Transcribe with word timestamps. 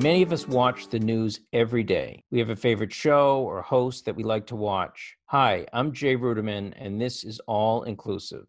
Many 0.00 0.22
of 0.22 0.32
us 0.32 0.46
watch 0.46 0.90
the 0.90 1.00
news 1.00 1.40
every 1.52 1.82
day. 1.82 2.22
We 2.30 2.38
have 2.38 2.50
a 2.50 2.54
favorite 2.54 2.92
show 2.92 3.42
or 3.42 3.62
host 3.62 4.04
that 4.04 4.14
we 4.14 4.22
like 4.22 4.46
to 4.46 4.54
watch. 4.54 5.16
Hi, 5.26 5.66
I'm 5.72 5.92
Jay 5.92 6.14
Ruderman, 6.14 6.72
and 6.76 7.00
this 7.00 7.24
is 7.24 7.40
All 7.48 7.82
Inclusive. 7.82 8.46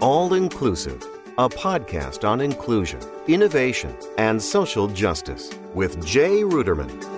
All 0.00 0.34
Inclusive, 0.34 1.00
a 1.38 1.48
podcast 1.48 2.28
on 2.28 2.40
inclusion, 2.40 2.98
innovation, 3.28 3.96
and 4.18 4.42
social 4.42 4.88
justice 4.88 5.48
with 5.74 6.04
Jay 6.04 6.42
Ruderman. 6.42 7.13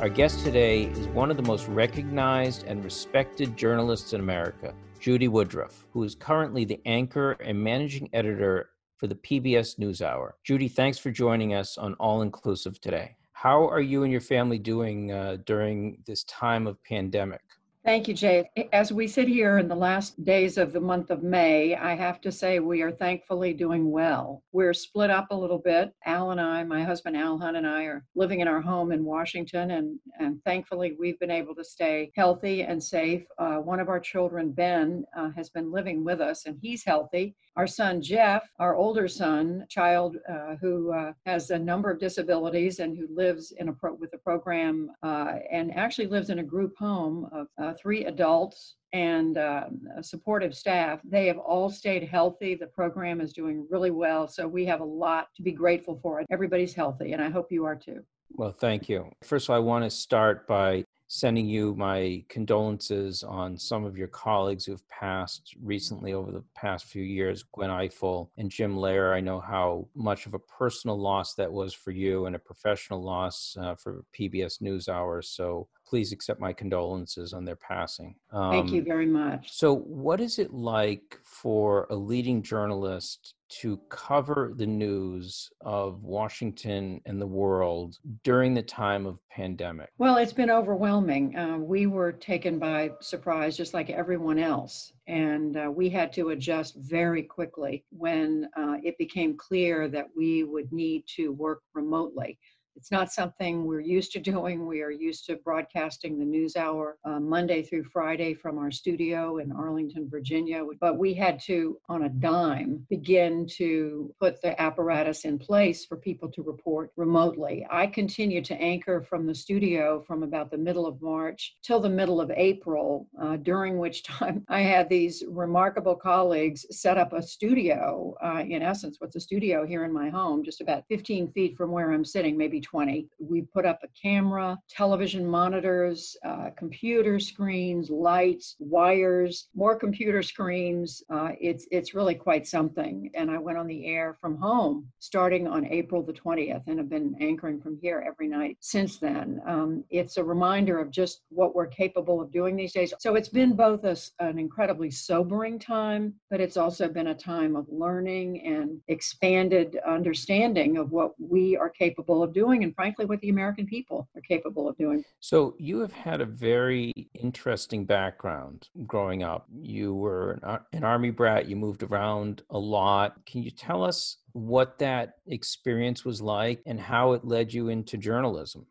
Our 0.00 0.08
guest 0.08 0.44
today 0.44 0.84
is 0.84 1.08
one 1.08 1.28
of 1.28 1.36
the 1.36 1.42
most 1.42 1.66
recognized 1.66 2.62
and 2.68 2.84
respected 2.84 3.56
journalists 3.56 4.12
in 4.12 4.20
America, 4.20 4.72
Judy 5.00 5.26
Woodruff, 5.26 5.86
who 5.92 6.04
is 6.04 6.14
currently 6.14 6.64
the 6.64 6.80
anchor 6.86 7.32
and 7.32 7.60
managing 7.60 8.08
editor 8.12 8.70
for 8.96 9.08
the 9.08 9.16
PBS 9.16 9.76
NewsHour. 9.76 10.34
Judy, 10.44 10.68
thanks 10.68 10.98
for 10.98 11.10
joining 11.10 11.54
us 11.54 11.76
on 11.76 11.94
All 11.94 12.22
Inclusive 12.22 12.80
today. 12.80 13.16
How 13.32 13.68
are 13.68 13.80
you 13.80 14.04
and 14.04 14.12
your 14.12 14.20
family 14.20 14.60
doing 14.60 15.10
uh, 15.10 15.38
during 15.44 15.98
this 16.06 16.22
time 16.24 16.68
of 16.68 16.80
pandemic? 16.84 17.42
Thank 17.84 18.08
you, 18.08 18.12
Jay. 18.12 18.50
As 18.72 18.92
we 18.92 19.06
sit 19.06 19.28
here 19.28 19.58
in 19.58 19.68
the 19.68 19.74
last 19.74 20.22
days 20.24 20.58
of 20.58 20.72
the 20.72 20.80
month 20.80 21.10
of 21.10 21.22
May, 21.22 21.76
I 21.76 21.94
have 21.94 22.20
to 22.22 22.32
say 22.32 22.58
we 22.58 22.82
are 22.82 22.90
thankfully 22.90 23.54
doing 23.54 23.90
well. 23.90 24.42
We're 24.52 24.74
split 24.74 25.10
up 25.10 25.28
a 25.30 25.36
little 25.36 25.60
bit. 25.60 25.92
Al 26.04 26.32
and 26.32 26.40
I, 26.40 26.64
my 26.64 26.82
husband 26.82 27.16
Al 27.16 27.38
Hunt 27.38 27.56
and 27.56 27.66
I, 27.66 27.84
are 27.84 28.04
living 28.16 28.40
in 28.40 28.48
our 28.48 28.60
home 28.60 28.90
in 28.90 29.04
Washington, 29.04 29.70
and, 29.70 29.98
and 30.18 30.42
thankfully 30.44 30.96
we've 30.98 31.18
been 31.20 31.30
able 31.30 31.54
to 31.54 31.64
stay 31.64 32.10
healthy 32.16 32.62
and 32.62 32.82
safe. 32.82 33.22
Uh, 33.38 33.56
one 33.56 33.80
of 33.80 33.88
our 33.88 34.00
children, 34.00 34.50
Ben, 34.50 35.04
uh, 35.16 35.30
has 35.36 35.48
been 35.48 35.70
living 35.70 36.04
with 36.04 36.20
us, 36.20 36.46
and 36.46 36.58
he's 36.60 36.84
healthy. 36.84 37.36
Our 37.58 37.66
son 37.66 38.00
Jeff, 38.00 38.48
our 38.60 38.76
older 38.76 39.08
son, 39.08 39.66
child 39.68 40.16
uh, 40.30 40.54
who 40.60 40.92
uh, 40.92 41.12
has 41.26 41.50
a 41.50 41.58
number 41.58 41.90
of 41.90 41.98
disabilities 41.98 42.78
and 42.78 42.96
who 42.96 43.08
lives 43.12 43.52
in 43.58 43.68
a 43.68 43.72
pro- 43.72 43.94
with 43.94 44.14
a 44.14 44.18
program 44.18 44.92
uh, 45.02 45.32
and 45.50 45.74
actually 45.74 46.06
lives 46.06 46.30
in 46.30 46.38
a 46.38 46.42
group 46.44 46.76
home 46.78 47.28
of 47.32 47.48
uh, 47.60 47.74
three 47.74 48.04
adults 48.04 48.76
and 48.92 49.38
uh, 49.38 49.64
supportive 50.02 50.54
staff. 50.54 51.00
They 51.02 51.26
have 51.26 51.38
all 51.38 51.68
stayed 51.68 52.04
healthy. 52.04 52.54
The 52.54 52.68
program 52.68 53.20
is 53.20 53.32
doing 53.32 53.66
really 53.68 53.90
well. 53.90 54.28
So 54.28 54.46
we 54.46 54.64
have 54.66 54.80
a 54.80 54.84
lot 54.84 55.26
to 55.34 55.42
be 55.42 55.50
grateful 55.50 55.98
for. 56.00 56.22
Everybody's 56.30 56.74
healthy, 56.74 57.12
and 57.12 57.20
I 57.20 57.28
hope 57.28 57.50
you 57.50 57.64
are 57.64 57.74
too. 57.74 58.04
Well, 58.30 58.52
thank 58.52 58.88
you. 58.88 59.10
First 59.24 59.46
of 59.46 59.50
all, 59.50 59.56
I 59.56 59.58
want 59.58 59.82
to 59.82 59.90
start 59.90 60.46
by 60.46 60.84
sending 61.08 61.48
you 61.48 61.74
my 61.74 62.22
condolences 62.28 63.22
on 63.22 63.56
some 63.56 63.84
of 63.84 63.96
your 63.96 64.08
colleagues 64.08 64.66
who've 64.66 64.86
passed 64.88 65.54
recently 65.62 66.12
over 66.12 66.30
the 66.30 66.44
past 66.54 66.84
few 66.84 67.02
years 67.02 67.44
Gwen 67.52 67.70
Ifill 67.70 68.28
and 68.36 68.50
Jim 68.50 68.76
Lehrer. 68.76 69.14
I 69.14 69.20
know 69.20 69.40
how 69.40 69.88
much 69.94 70.26
of 70.26 70.34
a 70.34 70.38
personal 70.38 71.00
loss 71.00 71.34
that 71.34 71.50
was 71.50 71.72
for 71.72 71.92
you 71.92 72.26
and 72.26 72.36
a 72.36 72.38
professional 72.38 73.02
loss 73.02 73.56
uh, 73.58 73.74
for 73.74 74.04
PBS 74.18 74.60
NewsHour. 74.60 75.24
So 75.24 75.68
please 75.88 76.12
accept 76.12 76.40
my 76.40 76.52
condolences 76.52 77.32
on 77.32 77.44
their 77.44 77.56
passing. 77.56 78.14
Um, 78.32 78.50
Thank 78.50 78.72
you 78.72 78.80
um, 78.80 78.86
very 78.86 79.06
much. 79.06 79.52
So, 79.52 79.76
what 79.76 80.20
is 80.20 80.38
it 80.38 80.52
like 80.52 81.18
for 81.24 81.86
a 81.90 81.94
leading 81.94 82.42
journalist 82.42 83.34
to 83.60 83.78
cover 83.88 84.52
the 84.54 84.66
news 84.66 85.48
of 85.62 86.02
Washington 86.02 87.00
and 87.06 87.18
the 87.18 87.26
world 87.26 87.96
during 88.22 88.52
the 88.52 88.62
time 88.62 89.06
of 89.06 89.18
pandemic? 89.30 89.88
Well, 89.96 90.18
it's 90.18 90.34
been 90.34 90.50
overwhelming. 90.50 91.36
Uh, 91.36 91.56
we 91.56 91.86
were 91.86 92.12
taken 92.12 92.58
by 92.58 92.90
surprise, 93.00 93.56
just 93.56 93.72
like 93.72 93.88
everyone 93.88 94.38
else, 94.38 94.92
and 95.06 95.56
uh, 95.56 95.70
we 95.74 95.88
had 95.88 96.12
to 96.14 96.30
adjust 96.30 96.76
very 96.76 97.22
quickly 97.22 97.84
when 97.90 98.48
uh, 98.56 98.76
it 98.82 98.98
became 98.98 99.36
clear 99.36 99.88
that 99.88 100.06
we 100.14 100.44
would 100.44 100.70
need 100.70 101.04
to 101.16 101.32
work 101.32 101.62
remotely. 101.74 102.38
It's 102.78 102.92
not 102.92 103.12
something 103.12 103.64
we're 103.64 103.80
used 103.80 104.12
to 104.12 104.20
doing. 104.20 104.64
We 104.64 104.82
are 104.82 104.90
used 104.92 105.26
to 105.26 105.34
broadcasting 105.34 106.16
the 106.16 106.24
news 106.24 106.54
hour 106.54 106.96
uh, 107.04 107.18
Monday 107.18 107.60
through 107.60 107.82
Friday 107.82 108.34
from 108.34 108.56
our 108.56 108.70
studio 108.70 109.38
in 109.38 109.50
Arlington, 109.50 110.08
Virginia. 110.08 110.64
But 110.80 110.96
we 110.96 111.12
had 111.12 111.40
to, 111.46 111.80
on 111.88 112.04
a 112.04 112.08
dime, 112.08 112.86
begin 112.88 113.48
to 113.56 114.14
put 114.20 114.40
the 114.42 114.58
apparatus 114.62 115.24
in 115.24 115.40
place 115.40 115.84
for 115.84 115.96
people 115.96 116.30
to 116.30 116.42
report 116.44 116.92
remotely. 116.94 117.66
I 117.68 117.88
continued 117.88 118.44
to 118.44 118.54
anchor 118.54 119.02
from 119.02 119.26
the 119.26 119.34
studio 119.34 120.04
from 120.06 120.22
about 120.22 120.52
the 120.52 120.56
middle 120.56 120.86
of 120.86 121.02
March 121.02 121.56
till 121.64 121.80
the 121.80 121.88
middle 121.88 122.20
of 122.20 122.30
April, 122.30 123.08
uh, 123.20 123.38
during 123.38 123.78
which 123.78 124.02
time 124.04 124.44
I 124.48 124.60
had 124.60 124.88
these 124.88 125.24
remarkable 125.26 125.96
colleagues 125.96 126.64
set 126.70 126.96
up 126.96 127.12
a 127.12 127.22
studio. 127.22 128.14
Uh, 128.22 128.44
in 128.48 128.62
essence, 128.62 128.98
what's 129.00 129.16
a 129.16 129.20
studio 129.20 129.66
here 129.66 129.82
in 129.82 129.92
my 129.92 130.10
home, 130.10 130.44
just 130.44 130.60
about 130.60 130.84
15 130.88 131.32
feet 131.32 131.56
from 131.56 131.72
where 131.72 131.90
I'm 131.92 132.04
sitting, 132.04 132.38
maybe 132.38 132.60
2020. 132.70 133.08
We 133.18 133.42
put 133.42 133.66
up 133.66 133.80
a 133.82 133.88
camera, 134.00 134.58
television 134.68 135.26
monitors, 135.26 136.16
uh, 136.24 136.50
computer 136.56 137.18
screens, 137.18 137.90
lights, 137.90 138.56
wires, 138.58 139.48
more 139.54 139.76
computer 139.76 140.22
screens. 140.22 141.02
Uh, 141.10 141.30
it's 141.40 141.66
it's 141.70 141.94
really 141.94 142.14
quite 142.14 142.46
something. 142.46 143.10
And 143.14 143.30
I 143.30 143.38
went 143.38 143.58
on 143.58 143.66
the 143.66 143.86
air 143.86 144.16
from 144.20 144.36
home 144.36 144.88
starting 144.98 145.46
on 145.46 145.66
April 145.66 146.02
the 146.02 146.12
20th, 146.12 146.62
and 146.66 146.78
have 146.78 146.88
been 146.88 147.16
anchoring 147.20 147.60
from 147.60 147.78
here 147.80 148.04
every 148.06 148.28
night 148.28 148.56
since 148.60 148.98
then. 148.98 149.40
Um, 149.46 149.84
it's 149.90 150.16
a 150.16 150.24
reminder 150.24 150.78
of 150.80 150.90
just 150.90 151.22
what 151.28 151.54
we're 151.54 151.66
capable 151.66 152.20
of 152.20 152.30
doing 152.32 152.56
these 152.56 152.72
days. 152.72 152.92
So 152.98 153.14
it's 153.14 153.28
been 153.28 153.54
both 153.54 153.84
a, 153.84 153.96
an 154.20 154.38
incredibly 154.38 154.90
sobering 154.90 155.58
time, 155.58 156.14
but 156.30 156.40
it's 156.40 156.56
also 156.56 156.88
been 156.88 157.08
a 157.08 157.14
time 157.14 157.56
of 157.56 157.66
learning 157.70 158.46
and 158.46 158.80
expanded 158.88 159.78
understanding 159.86 160.76
of 160.76 160.90
what 160.90 161.12
we 161.18 161.56
are 161.56 161.70
capable 161.70 162.22
of 162.22 162.32
doing 162.32 162.57
doing 162.58 162.68
and 162.68 162.74
frankly 162.74 163.04
what 163.04 163.20
the 163.20 163.28
American 163.28 163.66
people 163.66 164.08
are 164.16 164.20
capable 164.22 164.68
of 164.68 164.76
doing. 164.76 165.04
So 165.20 165.54
you 165.58 165.80
have 165.80 165.92
had 165.92 166.20
a 166.20 166.26
very 166.26 166.92
interesting 167.14 167.84
background 167.84 168.68
growing 168.86 169.22
up. 169.22 169.46
You 169.52 169.94
were 169.94 170.38
an, 170.42 170.58
an 170.72 170.84
army 170.84 171.10
brat, 171.10 171.48
you 171.48 171.56
moved 171.56 171.82
around 171.82 172.42
a 172.50 172.58
lot. 172.58 173.14
Can 173.26 173.42
you 173.42 173.50
tell 173.50 173.84
us 173.84 174.18
what 174.32 174.78
that 174.78 175.14
experience 175.26 176.04
was 176.04 176.20
like 176.20 176.60
and 176.66 176.80
how 176.80 177.12
it 177.12 177.24
led 177.24 177.52
you 177.52 177.68
into 177.68 177.96
journalism? 177.96 178.66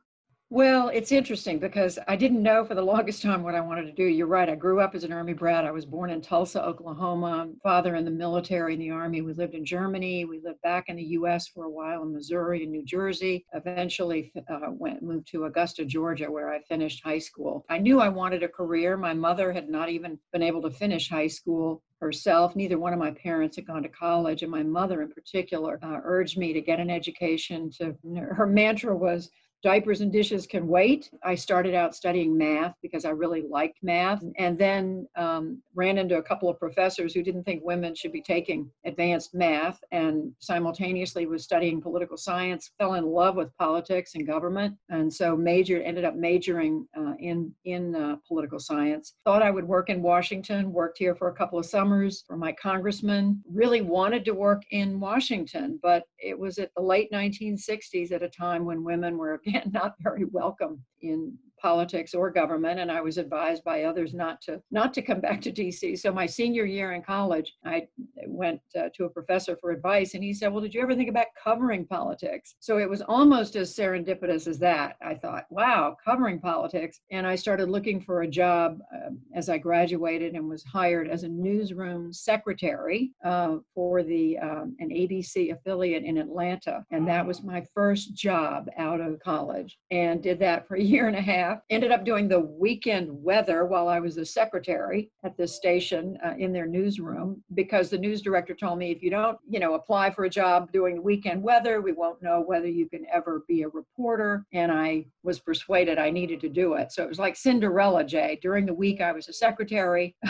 Well, 0.50 0.88
it's 0.88 1.12
interesting 1.12 1.60
because 1.60 2.00
I 2.08 2.16
didn't 2.16 2.42
know 2.42 2.64
for 2.64 2.74
the 2.74 2.82
longest 2.82 3.22
time 3.24 3.44
what 3.44 3.54
I 3.54 3.60
wanted 3.60 3.86
to 3.88 3.92
do. 3.92 4.06
You're 4.06 4.28
right. 4.28 4.48
I 4.48 4.56
grew 4.56 4.80
up 4.80 4.96
as 4.96 5.04
an 5.04 5.12
Army 5.12 5.34
brat. 5.34 5.66
I 5.66 5.72
was 5.72 5.86
born 5.86 6.10
in 6.10 6.22
Tulsa, 6.22 6.64
Oklahoma. 6.64 7.50
Father 7.62 7.96
in 7.96 8.06
the 8.06 8.12
military 8.12 8.74
in 8.74 8.80
the 8.80 8.90
Army. 8.90 9.22
We 9.22 9.34
lived 9.34 9.56
in 9.56 9.66
Germany. 9.66 10.24
We 10.24 10.40
lived 10.40 10.62
back 10.62 10.86
in 10.88 10.96
the 10.96 11.04
U.S. 11.04 11.50
for 11.50 11.66
a 11.66 11.70
while 11.70 12.04
in 12.04 12.14
Missouri 12.14 12.64
and 12.64 12.72
New 12.72 12.86
Jersey. 12.86 13.46
Eventually, 13.54 14.32
uh, 14.50 14.72
went 14.72 15.04
moved 15.04 15.28
to 15.32 15.46
Augusta, 15.46 15.84
Georgia, 15.84 16.32
where 16.32 16.54
I 16.54 16.62
finished 16.62 17.04
high 17.04 17.20
school. 17.20 17.66
I 17.70 17.78
knew 17.78 18.00
I 18.00 18.08
wanted 18.08 18.42
a 18.42 18.48
career. 18.48 18.96
My 18.96 19.14
mother 19.14 19.52
had 19.52 19.70
not 19.70 19.90
even 19.90 20.18
been 20.32 20.44
able 20.44 20.62
to 20.62 20.72
finish 20.72 21.10
high 21.10 21.28
school 21.28 21.84
herself. 22.00 22.56
Neither 22.56 22.80
one 22.80 22.94
of 22.94 23.00
my 23.00 23.12
parents 23.12 23.58
had 23.58 23.68
gone 23.68 23.84
to 23.84 23.90
college, 23.90 24.44
and 24.44 24.52
my 24.52 24.64
mother, 24.64 25.02
in 25.02 25.12
particular, 25.12 25.78
uh, 25.84 26.00
urged 26.06 26.38
me 26.38 26.54
to 26.54 26.62
get 26.62 26.80
an 26.80 26.90
education. 26.90 27.70
To 27.72 27.98
her 28.32 28.48
mantra 28.48 28.96
was 28.96 29.30
diapers 29.64 30.02
and 30.02 30.12
dishes 30.12 30.46
can 30.46 30.68
wait. 30.68 31.10
I 31.24 31.36
started 31.36 31.74
out 31.74 31.96
studying 31.96 32.38
math 32.38 32.76
because 32.82 33.06
I 33.06 33.10
really 33.10 33.44
liked 33.50 33.80
math, 33.82 34.24
and 34.38 34.58
then 34.58 35.08
um, 35.16 35.62
ran 35.74 35.98
into 35.98 36.18
a 36.18 36.24
couple 36.24 36.50
of 36.50 36.60
professors 36.60 37.14
who 37.14 37.24
didn't 37.24 37.44
think 37.44 37.64
women 37.64 37.96
should 37.96 38.12
be 38.12 38.22
taking 38.22 38.70
advanced 38.86 39.34
math, 39.34 39.80
and 39.92 40.32
simultaneously 40.40 41.26
was 41.26 41.44
studying 41.44 41.82
political 41.82 42.18
science. 42.18 42.72
Fell 42.78 42.96
in 42.96 43.06
love 43.06 43.36
with 43.36 43.56
politics 43.58 44.16
and 44.16 44.28
government, 44.28 44.76
and 44.90 45.12
so 45.12 45.36
majored. 45.36 45.84
Ended 45.84 46.06
up 46.06 46.16
majoring 46.16 46.88
uh, 46.98 47.14
in 47.20 47.52
in 47.66 47.96
uh, 47.96 48.18
political 48.28 48.60
science. 48.60 49.16
Thought 49.26 49.42
I 49.42 49.52
would 49.52 49.68
work 49.68 49.90
in 49.90 50.02
Washington. 50.02 50.72
Worked 50.72 51.00
here 51.00 51.16
for 51.16 51.30
a 51.30 51.34
couple 51.34 51.58
of 51.58 51.66
summers 51.66 52.24
for 52.28 52.38
my 52.38 52.52
congressman. 52.52 53.42
Really 53.52 53.82
wanted 53.82 54.24
to 54.26 54.34
work 54.34 54.64
in 54.72 55.00
Washington, 55.00 55.80
but 55.82 56.04
it 56.20 56.38
was 56.38 56.58
at 56.60 56.72
the 56.76 56.82
late 56.82 57.12
1960s 57.12 58.12
at 58.12 58.24
a 58.24 58.30
time 58.30 58.66
when 58.66 58.84
women 58.84 59.18
were 59.18 59.40
again 59.56 59.72
not 59.74 59.96
very 60.02 60.26
welcome 60.26 60.84
in 61.02 61.34
politics 61.62 62.14
or 62.14 62.30
government 62.30 62.80
and 62.80 62.92
i 62.92 63.02
was 63.02 63.18
advised 63.18 63.64
by 63.64 63.84
others 63.84 64.14
not 64.14 64.42
to 64.42 64.62
not 64.72 64.94
to 64.94 65.02
come 65.02 65.20
back 65.20 65.42
to 65.42 65.52
dc 65.52 65.98
so 65.98 66.12
my 66.12 66.26
senior 66.26 66.66
year 66.66 66.94
in 66.94 67.02
college 67.02 67.54
i 67.66 67.86
went 68.26 68.60
uh, 68.78 68.90
to 68.96 69.06
a 69.06 69.10
professor 69.10 69.58
for 69.60 69.72
advice 69.72 70.14
and 70.14 70.24
he 70.24 70.34
said 70.34 70.52
well 70.52 70.62
did 70.62 70.74
you 70.74 70.82
ever 70.82 70.96
think 70.96 71.10
about 71.10 71.28
covering 71.42 71.86
politics? 71.86 72.56
So 72.60 72.78
it 72.78 72.90
was 72.90 73.02
almost 73.02 73.56
as 73.56 73.74
serendipitous 73.74 74.48
as 74.48 74.60
that 74.60 74.98
i 75.02 75.14
thought 75.16 75.46
wow 75.50 75.96
covering 76.04 76.40
politics. 76.40 77.00
And 77.12 77.26
i 77.26 77.36
started 77.36 77.70
looking 77.70 78.02
for 78.02 78.22
a 78.22 78.28
job 78.28 78.80
uh, 78.94 79.12
as 79.34 79.50
i 79.50 79.58
graduated 79.58 80.34
and 80.34 80.50
was 80.50 80.64
hired 80.64 81.08
as 81.08 81.24
a 81.24 81.30
newsroom 81.30 82.12
secretary 82.12 83.14
uh, 83.24 83.58
for 83.74 84.04
the 84.04 84.38
um, 84.40 84.76
an 84.80 84.90
abc 84.90 85.54
affiliate 85.54 86.04
in 86.04 86.18
atlanta. 86.18 86.84
And 86.92 87.08
that 87.08 87.26
was 87.26 87.44
my 87.44 87.64
first 87.74 88.14
job 88.14 88.68
out 88.78 89.00
of 89.00 89.20
college 89.20 89.78
and 89.92 90.22
did 90.22 90.40
that 90.40 90.68
for 90.68 90.76
a 90.76 90.82
year 90.82 91.08
and 91.08 91.16
a 91.16 91.22
half 91.22 91.47
half. 91.48 91.60
Ended 91.70 91.92
up 91.92 92.06
doing 92.06 92.28
the 92.28 92.40
weekend 92.40 93.10
weather 93.12 93.66
while 93.66 93.88
I 93.88 94.00
was 94.00 94.18
a 94.18 94.26
secretary 94.26 95.12
at 95.24 95.38
this 95.38 95.56
station 95.56 96.18
uh, 96.26 96.34
in 96.38 96.52
their 96.54 96.68
newsroom 96.68 97.44
because 97.54 97.90
the 97.90 97.98
news 97.98 98.22
director 98.22 98.54
told 98.54 98.80
me 98.80 98.92
if 98.92 99.02
you 99.02 99.10
don't, 99.10 99.38
you 99.50 99.60
know, 99.60 99.74
apply 99.76 100.12
for 100.12 100.26
a 100.26 100.30
job 100.30 100.72
doing 100.72 101.04
weekend 101.04 101.42
weather, 101.42 101.82
we 101.82 101.94
won't 101.94 102.22
know 102.22 102.42
whether 102.42 102.68
you 102.68 102.88
can 102.90 103.06
ever 103.12 103.44
be 103.48 103.64
a 103.64 103.70
reporter. 103.70 104.46
And 104.54 104.72
I 104.72 105.06
was 105.24 105.40
persuaded 105.40 105.98
I 105.98 106.10
needed 106.10 106.42
to 106.42 106.50
do 106.50 106.74
it. 106.74 106.92
So 106.92 107.04
it 107.04 107.10
was 107.10 107.20
like 107.20 107.36
Cinderella, 107.36 108.04
Jay. 108.04 108.40
During 108.42 108.66
the 108.66 108.74
week, 108.74 109.02
I 109.02 109.12
was 109.12 109.28
a 109.28 109.34
secretary. 109.34 110.16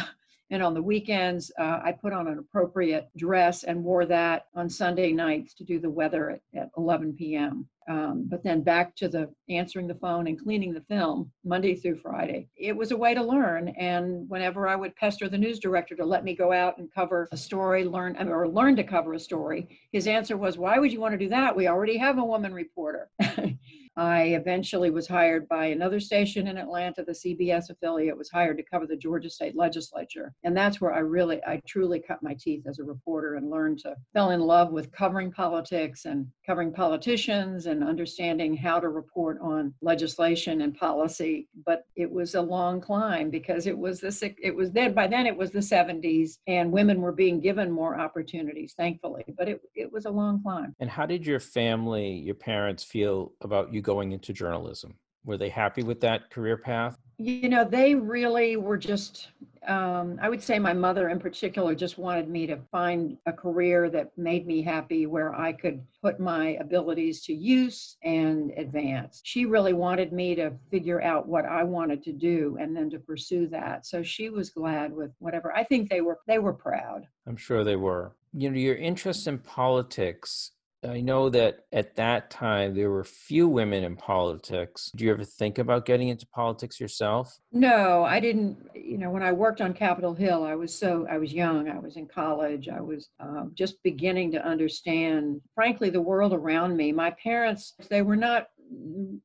And 0.50 0.64
on 0.64 0.74
the 0.74 0.82
weekends, 0.82 1.52
uh, 1.60 1.80
I 1.84 1.92
put 1.92 2.14
on 2.14 2.28
an 2.28 2.40
appropriate 2.40 3.10
dress 3.18 3.64
and 3.64 3.84
wore 3.84 4.06
that 4.06 4.46
on 4.56 4.70
Sunday 4.70 5.12
nights 5.12 5.54
to 5.56 5.66
do 5.66 5.78
the 5.78 5.90
weather 5.90 6.30
at, 6.30 6.42
at 6.56 6.70
11 6.78 7.16
p.m. 7.18 7.68
Um, 7.88 8.26
but 8.28 8.44
then 8.44 8.62
back 8.62 8.96
to 8.98 9.08
the 9.08 9.30
answering 9.50 9.88
the 9.88 9.96
phone 9.96 10.28
and 10.28 10.42
cleaning 10.42 10.74
the 10.74 10.82
film 10.82 11.32
Monday 11.46 11.76
through 11.76 12.00
Friday. 12.00 12.48
It 12.58 12.76
was 12.76 12.92
a 12.92 12.98
way 12.98 13.14
to 13.14 13.24
learn. 13.24 13.70
And 13.70 14.30
whenever 14.30 14.68
I 14.68 14.76
would 14.76 14.96
pester 14.96 15.30
the 15.30 15.38
news 15.38 15.60
director 15.60 15.96
to 15.96 16.06
let 16.06 16.24
me 16.24 16.36
go 16.36 16.52
out 16.52 16.78
and 16.78 16.94
cover 16.94 17.30
a 17.32 17.38
story, 17.38 17.86
learn 17.86 18.18
or 18.18 18.48
learn 18.48 18.76
to 18.76 18.84
cover 18.84 19.14
a 19.14 19.20
story, 19.20 19.80
his 19.92 20.08
answer 20.08 20.36
was, 20.36 20.58
"Why 20.58 20.80
would 20.80 20.92
you 20.92 21.00
want 21.00 21.14
to 21.14 21.18
do 21.18 21.30
that? 21.30 21.56
We 21.56 21.68
already 21.68 21.98
have 21.98 22.18
a 22.18 22.26
woman 22.26 22.54
reporter." 22.54 23.10
I 23.98 24.22
eventually 24.26 24.92
was 24.92 25.08
hired 25.08 25.48
by 25.48 25.66
another 25.66 26.00
station 26.00 26.48
in 26.48 26.58
Atlanta, 26.58 27.04
the 27.04 27.14
CBS 27.14 27.72
affiliate 27.72 28.18
was 28.18 28.30
hired 28.30 28.58
to 28.58 28.64
cover 28.64 28.86
the 28.86 28.96
Georgia 28.96 29.30
state 29.30 29.56
legislature. 29.56 30.34
And 30.44 30.56
that's 30.56 30.80
where 30.80 30.94
I 30.94 31.00
really, 31.00 31.44
I 31.46 31.60
truly 31.68 32.00
cut 32.00 32.22
my 32.22 32.36
teeth 32.40 32.68
as 32.68 32.78
a 32.78 32.84
reporter 32.84 33.36
and 33.36 33.50
learned 33.50 33.80
to 33.80 33.96
fell 34.14 34.30
in 34.30 34.40
love 34.40 34.72
with 34.72 34.92
covering 34.92 35.32
politics 35.32 36.06
and 36.06 36.28
covering 36.46 36.72
politicians 36.72 37.66
and 37.66 37.84
understanding 37.84 38.56
how 38.56 38.80
to 38.80 38.90
report 38.90 39.40
on 39.42 39.74
legislation 39.82 40.62
and 40.62 40.78
policy. 40.78 41.48
But 41.66 41.86
it 41.96 42.10
was 42.12 42.36
a 42.36 42.42
long 42.42 42.80
climb 42.80 43.32
because 43.32 43.66
it 43.66 43.78
was 43.78 44.00
the, 44.00 44.36
it 44.42 44.56
was 44.56 44.72
then, 44.72 44.94
by 44.94 45.08
then 45.08 45.26
it 45.26 45.36
was 45.36 45.50
the 45.50 45.60
70s 45.60 46.38
and 46.46 46.72
women 46.72 47.02
were 47.02 47.12
being 47.12 47.40
given 47.40 47.72
more 47.72 48.00
opportunities, 48.00 48.76
thankfully. 48.78 49.24
But 49.36 49.50
it, 49.50 49.62
it 49.74 49.92
was 49.92 50.06
a 50.06 50.12
long 50.12 50.44
climb. 50.44 50.76
And 50.80 50.90
how 50.90 51.08
did 51.08 51.26
your 51.26 51.40
family, 51.40 52.12
your 52.12 52.36
parents 52.36 52.84
feel 52.84 53.34
about 53.42 53.74
you 53.74 53.82
going 53.88 54.12
into 54.12 54.34
journalism? 54.34 54.94
Were 55.24 55.38
they 55.38 55.48
happy 55.48 55.82
with 55.82 56.02
that 56.02 56.30
career 56.30 56.58
path? 56.58 56.98
You 57.18 57.48
know, 57.48 57.64
they 57.64 57.96
really 57.96 58.58
were 58.58 58.78
just, 58.78 59.30
um, 59.66 60.20
I 60.22 60.28
would 60.28 60.44
say 60.44 60.60
my 60.60 60.74
mother 60.74 61.08
in 61.08 61.20
particular 61.20 61.74
just 61.74 61.98
wanted 61.98 62.30
me 62.30 62.46
to 62.48 62.58
find 62.70 63.18
a 63.26 63.32
career 63.32 63.90
that 63.90 64.12
made 64.18 64.46
me 64.46 64.62
happy 64.62 65.06
where 65.06 65.34
I 65.34 65.54
could 65.54 65.82
put 66.04 66.20
my 66.20 66.58
abilities 66.60 67.24
to 67.24 67.34
use 67.34 67.96
and 68.04 68.52
advance. 68.58 69.22
She 69.24 69.46
really 69.46 69.74
wanted 69.74 70.12
me 70.12 70.36
to 70.36 70.52
figure 70.70 71.02
out 71.02 71.28
what 71.28 71.46
I 71.46 71.64
wanted 71.64 72.04
to 72.04 72.14
do 72.14 72.58
and 72.60 72.76
then 72.76 72.90
to 72.90 73.00
pursue 73.00 73.48
that. 73.48 73.86
So 73.86 74.04
she 74.04 74.30
was 74.30 74.50
glad 74.50 74.94
with 74.94 75.12
whatever. 75.20 75.56
I 75.56 75.64
think 75.64 75.90
they 75.90 76.02
were 76.02 76.20
they 76.28 76.40
were 76.40 76.54
proud. 76.54 77.08
I'm 77.26 77.38
sure 77.38 77.64
they 77.64 77.78
were. 77.78 78.16
You 78.34 78.52
know, 78.52 78.58
your 78.58 78.76
interest 78.76 79.28
in 79.28 79.40
politics 79.40 80.52
I 80.84 81.02
know 81.02 81.30
that 81.30 81.66
at 81.72 81.96
that 81.96 82.30
time 82.30 82.76
there 82.76 82.92
were 82.92 83.04
few 83.04 83.48
women 83.48 83.84
in 83.84 83.96
politics. 83.96 84.92
Do 84.96 85.06
you 85.06 85.12
ever 85.12 85.24
think 85.24 85.58
about 85.58 85.86
getting 85.86 86.10
into 86.10 86.28
politics 86.28 86.80
yourself? 86.80 87.40
No, 87.52 88.04
I 88.04 88.20
didn't. 88.20 88.58
You 88.76 88.98
know, 88.98 89.10
when 89.10 89.24
I 89.24 89.32
worked 89.32 89.62
on 89.62 89.74
Capitol 89.74 90.14
Hill, 90.14 90.44
I 90.44 90.56
was 90.56 90.78
so, 90.78 91.08
I 91.10 91.18
was 91.18 91.34
young. 91.34 91.70
I 91.70 91.80
was 91.80 91.98
in 91.98 92.08
college. 92.08 92.70
I 92.70 92.82
was 92.82 93.10
uh, 93.20 93.46
just 93.54 93.82
beginning 93.84 94.32
to 94.34 94.46
understand, 94.46 95.42
frankly, 95.56 95.90
the 95.90 96.02
world 96.02 96.34
around 96.34 96.78
me. 96.78 96.92
My 96.92 97.12
parents, 97.12 97.74
they 97.90 98.04
were 98.04 98.16
not 98.16 98.48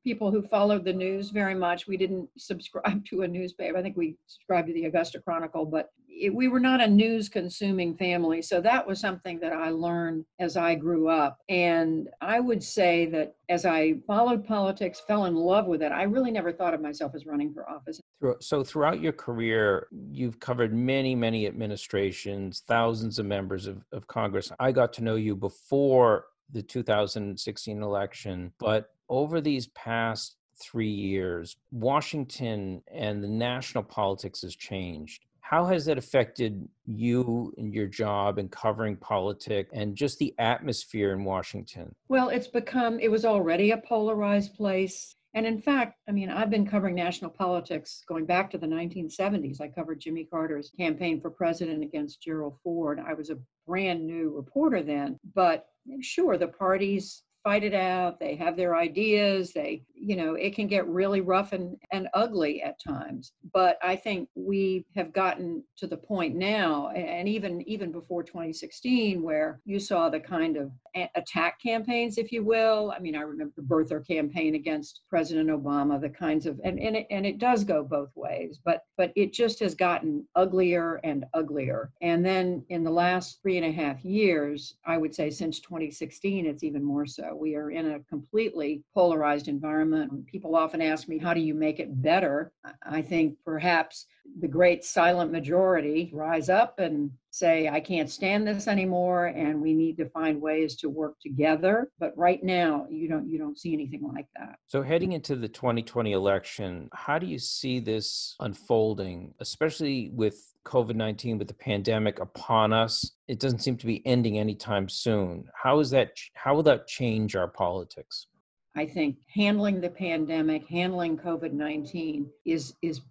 people 0.04 0.30
who 0.30 0.42
followed 0.42 0.84
the 0.84 0.92
news 0.92 1.30
very 1.30 1.54
much. 1.54 1.86
We 1.86 1.96
didn't 1.96 2.28
subscribe 2.38 3.04
to 3.10 3.22
a 3.22 3.28
newspaper. 3.28 3.76
I 3.76 3.82
think 3.82 3.96
we 3.96 4.16
subscribed 4.26 4.68
to 4.68 4.74
the 4.74 4.86
Augusta 4.86 5.20
Chronicle, 5.20 5.66
but 5.66 5.90
it, 6.20 6.34
we 6.34 6.48
were 6.48 6.60
not 6.60 6.80
a 6.80 6.86
news 6.86 7.28
consuming 7.28 7.96
family. 7.96 8.42
So 8.42 8.60
that 8.60 8.86
was 8.86 9.00
something 9.00 9.38
that 9.40 9.52
I 9.52 9.70
learned 9.70 10.24
as 10.38 10.56
I 10.56 10.74
grew 10.74 11.08
up. 11.08 11.38
And 11.48 12.08
I 12.20 12.40
would 12.40 12.62
say 12.62 13.06
that 13.06 13.34
as 13.48 13.64
I 13.64 13.94
followed 14.06 14.46
politics, 14.46 15.02
fell 15.06 15.24
in 15.24 15.34
love 15.34 15.66
with 15.66 15.82
it, 15.82 15.92
I 15.92 16.04
really 16.04 16.30
never 16.30 16.52
thought 16.52 16.74
of 16.74 16.80
myself 16.80 17.14
as 17.14 17.26
running 17.26 17.52
for 17.52 17.68
office. 17.68 18.00
So 18.40 18.62
throughout 18.62 19.00
your 19.00 19.12
career, 19.12 19.88
you've 19.90 20.38
covered 20.38 20.72
many, 20.72 21.14
many 21.14 21.46
administrations, 21.46 22.62
thousands 22.66 23.18
of 23.18 23.26
members 23.26 23.66
of, 23.66 23.84
of 23.92 24.06
Congress. 24.06 24.52
I 24.58 24.72
got 24.72 24.92
to 24.94 25.04
know 25.04 25.16
you 25.16 25.34
before 25.34 26.26
the 26.52 26.62
2016 26.62 27.82
election, 27.82 28.52
but 28.58 28.90
over 29.08 29.40
these 29.40 29.68
past 29.68 30.36
three 30.60 30.90
years, 30.90 31.56
Washington 31.70 32.82
and 32.92 33.22
the 33.22 33.28
national 33.28 33.84
politics 33.84 34.42
has 34.42 34.54
changed. 34.54 35.24
How 35.52 35.66
has 35.66 35.84
that 35.84 35.98
affected 35.98 36.66
you 36.86 37.52
and 37.58 37.74
your 37.74 37.86
job 37.86 38.38
in 38.38 38.48
covering 38.48 38.96
politics 38.96 39.68
and 39.74 39.94
just 39.94 40.18
the 40.18 40.34
atmosphere 40.38 41.12
in 41.12 41.24
Washington? 41.24 41.94
Well, 42.08 42.30
it's 42.30 42.46
become, 42.48 42.98
it 42.98 43.10
was 43.10 43.26
already 43.26 43.72
a 43.72 43.76
polarized 43.76 44.54
place. 44.54 45.14
And 45.34 45.46
in 45.46 45.60
fact, 45.60 45.98
I 46.08 46.12
mean, 46.12 46.30
I've 46.30 46.48
been 46.48 46.66
covering 46.66 46.94
national 46.94 47.32
politics 47.32 48.02
going 48.08 48.24
back 48.24 48.50
to 48.52 48.58
the 48.58 48.66
1970s. 48.66 49.60
I 49.60 49.68
covered 49.68 50.00
Jimmy 50.00 50.24
Carter's 50.24 50.70
campaign 50.74 51.20
for 51.20 51.28
president 51.28 51.82
against 51.82 52.22
Gerald 52.22 52.56
Ford. 52.64 52.98
I 53.06 53.12
was 53.12 53.28
a 53.28 53.38
brand 53.66 54.06
new 54.06 54.34
reporter 54.34 54.82
then, 54.82 55.20
but 55.34 55.66
sure, 56.00 56.38
the 56.38 56.48
parties 56.48 57.24
fight 57.44 57.64
it 57.64 57.74
out 57.74 58.20
they 58.20 58.36
have 58.36 58.56
their 58.56 58.76
ideas 58.76 59.52
they 59.52 59.82
you 60.02 60.16
know 60.16 60.34
it 60.34 60.54
can 60.54 60.66
get 60.66 60.86
really 60.88 61.20
rough 61.20 61.52
and, 61.52 61.76
and 61.92 62.08
ugly 62.14 62.60
at 62.62 62.74
times 62.82 63.32
but 63.54 63.78
i 63.82 63.94
think 63.94 64.28
we 64.34 64.84
have 64.96 65.12
gotten 65.12 65.62
to 65.76 65.86
the 65.86 65.96
point 65.96 66.34
now 66.34 66.88
and 66.88 67.28
even 67.28 67.62
even 67.68 67.92
before 67.92 68.22
2016 68.22 69.22
where 69.22 69.60
you 69.64 69.78
saw 69.78 70.08
the 70.08 70.18
kind 70.18 70.56
of 70.56 70.72
attack 71.14 71.58
campaigns 71.62 72.18
if 72.18 72.32
you 72.32 72.44
will. 72.44 72.92
I 72.94 72.98
mean 72.98 73.14
i 73.14 73.20
remember 73.20 73.54
the 73.56 73.62
birther 73.62 74.06
campaign 74.06 74.56
against 74.56 75.02
president 75.08 75.48
obama 75.48 76.00
the 76.00 76.08
kinds 76.08 76.46
of 76.46 76.60
and, 76.64 76.78
and, 76.80 76.96
it, 76.96 77.06
and 77.10 77.24
it 77.24 77.38
does 77.38 77.64
go 77.64 77.84
both 77.84 78.10
ways 78.16 78.58
but 78.64 78.82
but 78.98 79.12
it 79.14 79.32
just 79.32 79.60
has 79.60 79.74
gotten 79.74 80.26
uglier 80.34 81.00
and 81.04 81.24
uglier. 81.34 81.92
And 82.02 82.24
then 82.24 82.64
in 82.68 82.84
the 82.84 82.90
last 82.90 83.40
three 83.40 83.56
and 83.56 83.66
a 83.66 83.72
half 83.72 84.04
years 84.04 84.74
i 84.84 84.98
would 84.98 85.14
say 85.14 85.30
since 85.30 85.60
2016 85.60 86.46
it's 86.46 86.64
even 86.64 86.82
more 86.82 87.06
so. 87.06 87.34
We 87.34 87.54
are 87.54 87.70
in 87.70 87.92
a 87.92 88.00
completely 88.00 88.82
polarized 88.94 89.48
environment. 89.48 89.91
People 90.26 90.56
often 90.56 90.80
ask 90.80 91.08
me, 91.08 91.18
how 91.18 91.34
do 91.34 91.40
you 91.40 91.54
make 91.54 91.80
it 91.80 92.02
better? 92.02 92.52
I 92.84 93.02
think 93.02 93.36
perhaps 93.44 94.06
the 94.40 94.48
great 94.48 94.84
silent 94.84 95.32
majority 95.32 96.10
rise 96.12 96.48
up 96.48 96.78
and 96.78 97.10
say, 97.30 97.68
I 97.68 97.80
can't 97.80 98.10
stand 98.10 98.46
this 98.46 98.68
anymore, 98.68 99.26
and 99.26 99.60
we 99.60 99.74
need 99.74 99.96
to 99.98 100.08
find 100.10 100.40
ways 100.40 100.76
to 100.76 100.88
work 100.88 101.18
together. 101.20 101.90
But 101.98 102.16
right 102.16 102.42
now, 102.42 102.86
you 102.90 103.08
don't 103.08 103.30
you 103.30 103.38
don't 103.38 103.58
see 103.58 103.72
anything 103.72 104.08
like 104.14 104.28
that. 104.36 104.56
So 104.66 104.82
heading 104.82 105.12
into 105.12 105.36
the 105.36 105.48
2020 105.48 106.12
election, 106.12 106.88
how 106.92 107.18
do 107.18 107.26
you 107.26 107.38
see 107.38 107.80
this 107.80 108.36
unfolding, 108.40 109.34
especially 109.40 110.10
with 110.12 110.52
COVID 110.64 110.94
19 110.94 111.38
with 111.38 111.48
the 111.48 111.54
pandemic 111.54 112.20
upon 112.20 112.72
us. 112.72 113.12
It 113.28 113.40
doesn't 113.40 113.60
seem 113.60 113.76
to 113.78 113.86
be 113.86 114.04
ending 114.06 114.38
anytime 114.38 114.88
soon. 114.88 115.44
How 115.54 115.80
is 115.80 115.90
that 115.90 116.12
how 116.34 116.54
will 116.54 116.62
that 116.64 116.86
change 116.86 117.34
our 117.34 117.48
politics? 117.48 118.26
I 118.74 118.86
think 118.86 119.16
handling 119.28 119.80
the 119.80 119.90
pandemic, 119.90 120.66
handling 120.66 121.18
COVID 121.18 121.52
19 121.52 122.30
is, 122.46 122.74
is 122.80 123.02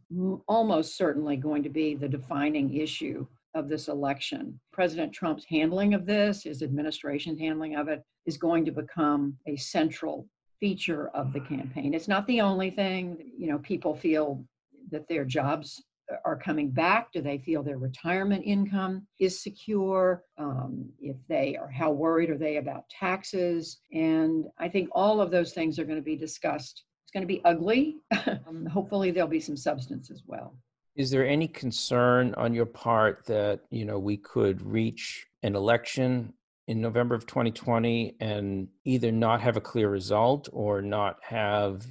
almost 0.48 0.98
certainly 0.98 1.36
going 1.36 1.62
to 1.64 1.70
be 1.70 1.94
the 1.94 2.08
defining 2.08 2.76
issue 2.76 3.28
of 3.54 3.70
this 3.70 3.88
election. 3.88 4.60
President 4.72 5.14
Trump's 5.14 5.46
handling 5.48 5.94
of 5.94 6.06
this, 6.06 6.44
his 6.44 6.64
administration's 6.64 7.40
handling 7.40 7.76
of 7.76 7.90
it, 7.90 8.02
is 8.26 8.38
going 8.38 8.66
to 8.66 8.72
become 8.72 9.38
a 9.48 9.56
central 9.56 10.28
feature 10.60 11.10
of 11.10 11.34
the 11.34 11.40
campaign. 11.42 11.94
It's 11.94 12.08
not 12.08 12.26
the 12.28 12.42
only 12.42 12.72
thing. 12.72 13.32
You 13.38 13.48
know, 13.48 13.60
people 13.60 13.96
feel 13.96 14.44
that 14.92 15.08
their 15.08 15.26
jobs 15.26 15.84
are 16.26 16.36
coming 16.36 16.70
back? 16.70 17.12
Do 17.12 17.22
they 17.22 17.38
feel 17.38 17.64
their 17.64 17.78
retirement 17.78 18.44
income 18.46 19.08
is 19.20 19.42
secure? 19.42 20.24
Um, 20.38 20.90
if 21.00 21.18
they 21.28 21.56
are, 21.56 21.70
how 21.70 21.92
worried 21.92 22.30
are 22.30 22.38
they 22.38 22.58
about 22.58 22.90
taxes? 22.90 23.80
And 23.92 24.46
I 24.60 24.70
think 24.70 24.90
all 24.92 25.22
of 25.22 25.32
those 25.32 25.54
things 25.54 25.80
are 25.80 25.86
going 25.86 25.98
to 25.98 26.04
be 26.04 26.16
discussed. 26.16 26.84
It's 27.04 27.12
going 27.12 27.24
to 27.24 27.28
be 27.28 27.42
ugly. 27.46 27.98
um, 28.48 28.66
hopefully, 28.66 29.12
there'll 29.12 29.30
be 29.30 29.40
some 29.40 29.58
substance 29.58 30.12
as 30.12 30.24
well. 30.26 30.56
Is 30.96 31.10
there 31.10 31.26
any 31.26 31.48
concern 31.48 32.34
on 32.36 32.54
your 32.54 32.66
part 32.66 33.26
that 33.26 33.62
you 33.70 33.86
know 33.86 34.00
we 34.00 34.18
could 34.18 34.62
reach 34.62 35.26
an 35.44 35.56
election 35.56 36.34
in 36.68 36.82
November 36.82 37.16
of 37.16 37.26
2020 37.26 38.16
and 38.20 38.68
either 38.86 39.12
not 39.12 39.42
have 39.42 39.58
a 39.58 39.62
clear 39.62 39.90
result 39.90 40.48
or 40.54 40.82
not 40.82 41.18
have 41.22 41.86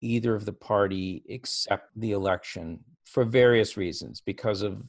either 0.00 0.34
of 0.34 0.44
the 0.44 0.52
party 0.52 1.22
accept 1.30 1.88
the 1.96 2.12
election 2.12 2.80
for 3.04 3.24
various 3.24 3.76
reasons 3.76 4.22
because 4.24 4.62
of 4.62 4.88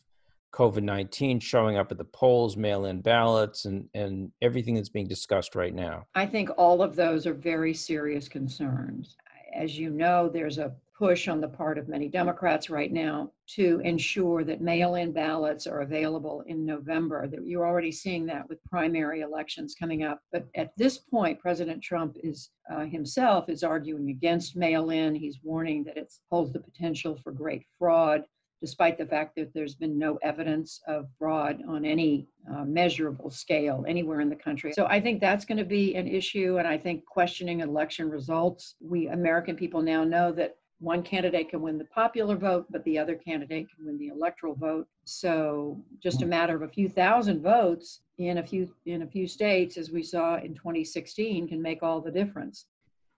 COVID 0.54 0.84
19 0.84 1.40
showing 1.40 1.78
up 1.78 1.92
at 1.92 1.98
the 1.98 2.06
polls, 2.06 2.56
mail 2.56 2.86
in 2.86 3.02
ballots, 3.02 3.66
and, 3.66 3.90
and 3.94 4.32
everything 4.42 4.76
that's 4.76 4.90
being 4.90 5.08
discussed 5.08 5.56
right 5.56 5.74
now? 5.74 6.06
I 6.16 6.26
think 6.26 6.50
all 6.58 6.82
of 6.82 6.96
those 6.96 7.26
are 7.26 7.34
very 7.34 7.74
serious 7.74 8.28
concerns. 8.28 9.18
As 9.56 9.78
you 9.78 9.90
know, 9.90 10.30
there's 10.30 10.60
a 10.60 10.74
push 10.98 11.28
on 11.28 11.42
the 11.42 11.48
part 11.48 11.78
of 11.78 11.88
many 11.88 12.08
Democrats 12.08 12.70
right 12.70 12.92
now 12.92 13.32
to 13.48 13.82
ensure 13.84 14.44
that 14.44 14.62
mail 14.62 14.96
in 14.96 15.12
ballots 15.12 15.66
are 15.66 15.82
available 15.82 16.44
in 16.48 16.66
November. 16.66 17.28
You're 17.44 17.68
already 17.68 17.92
seeing 17.92 18.26
that 18.28 18.48
with 18.48 18.64
primary 18.64 19.22
elections 19.22 19.76
coming 19.78 20.04
up. 20.04 20.20
But 20.32 20.48
at 20.56 20.72
this 20.78 21.00
point, 21.00 21.40
President 21.40 21.82
Trump 21.82 22.18
is 22.24 22.52
uh, 22.72 22.86
himself 22.86 23.50
is 23.50 23.64
arguing 23.64 24.10
against 24.10 24.56
mail 24.56 24.92
in. 24.92 25.16
He's 25.16 25.40
warning 25.44 25.84
that 25.86 25.98
it 25.98 26.14
holds 26.32 26.54
the 26.54 26.60
potential 26.60 27.18
for 27.24 27.32
great 27.32 27.66
fraud 27.80 28.24
despite 28.64 28.98
the 28.98 29.06
fact 29.06 29.36
that 29.36 29.54
there's 29.54 29.76
been 29.76 30.00
no 30.00 30.18
evidence 30.24 30.80
of 30.88 31.10
fraud 31.20 31.62
on 31.68 31.84
any 31.84 32.26
uh, 32.50 32.64
measurable 32.64 33.30
scale 33.30 33.84
anywhere 33.90 34.22
in 34.22 34.30
the 34.30 34.36
country. 34.38 34.72
So 34.72 34.86
I 34.86 35.02
think 35.02 35.20
that's 35.20 35.44
going 35.44 35.58
to 35.58 35.66
be 35.66 35.96
an 35.96 36.08
issue. 36.08 36.60
And 36.60 36.66
I 36.66 36.78
think 36.78 37.04
questioning 37.06 37.60
election 37.60 38.10
results, 38.10 38.76
we 38.80 39.10
American 39.10 39.58
people 39.58 39.82
now 39.82 40.06
know 40.06 40.32
that 40.32 40.56
one 40.84 41.02
candidate 41.02 41.50
can 41.50 41.62
win 41.62 41.78
the 41.78 41.86
popular 41.86 42.36
vote, 42.36 42.66
but 42.70 42.84
the 42.84 43.00
other 43.00 43.16
candidate 43.16 43.68
can 43.74 43.86
win 43.86 43.98
the 43.98 44.10
electoral 44.10 44.54
vote. 44.54 44.86
So 45.06 45.82
just 46.02 46.22
a 46.22 46.26
matter 46.26 46.56
of 46.56 46.62
a 46.62 46.68
few 46.68 46.90
thousand 46.90 47.42
votes 47.42 48.02
in 48.18 48.38
a 48.40 48.44
few 48.44 48.70
in 48.86 49.02
a 49.04 49.08
few 49.08 49.28
states, 49.28 49.78
as 49.78 49.92
we 49.92 50.04
saw 50.04 50.36
in 50.38 50.54
2016, 50.54 51.48
can 51.48 51.62
make 51.62 51.82
all 51.84 52.02
the 52.02 52.12
difference. 52.12 52.66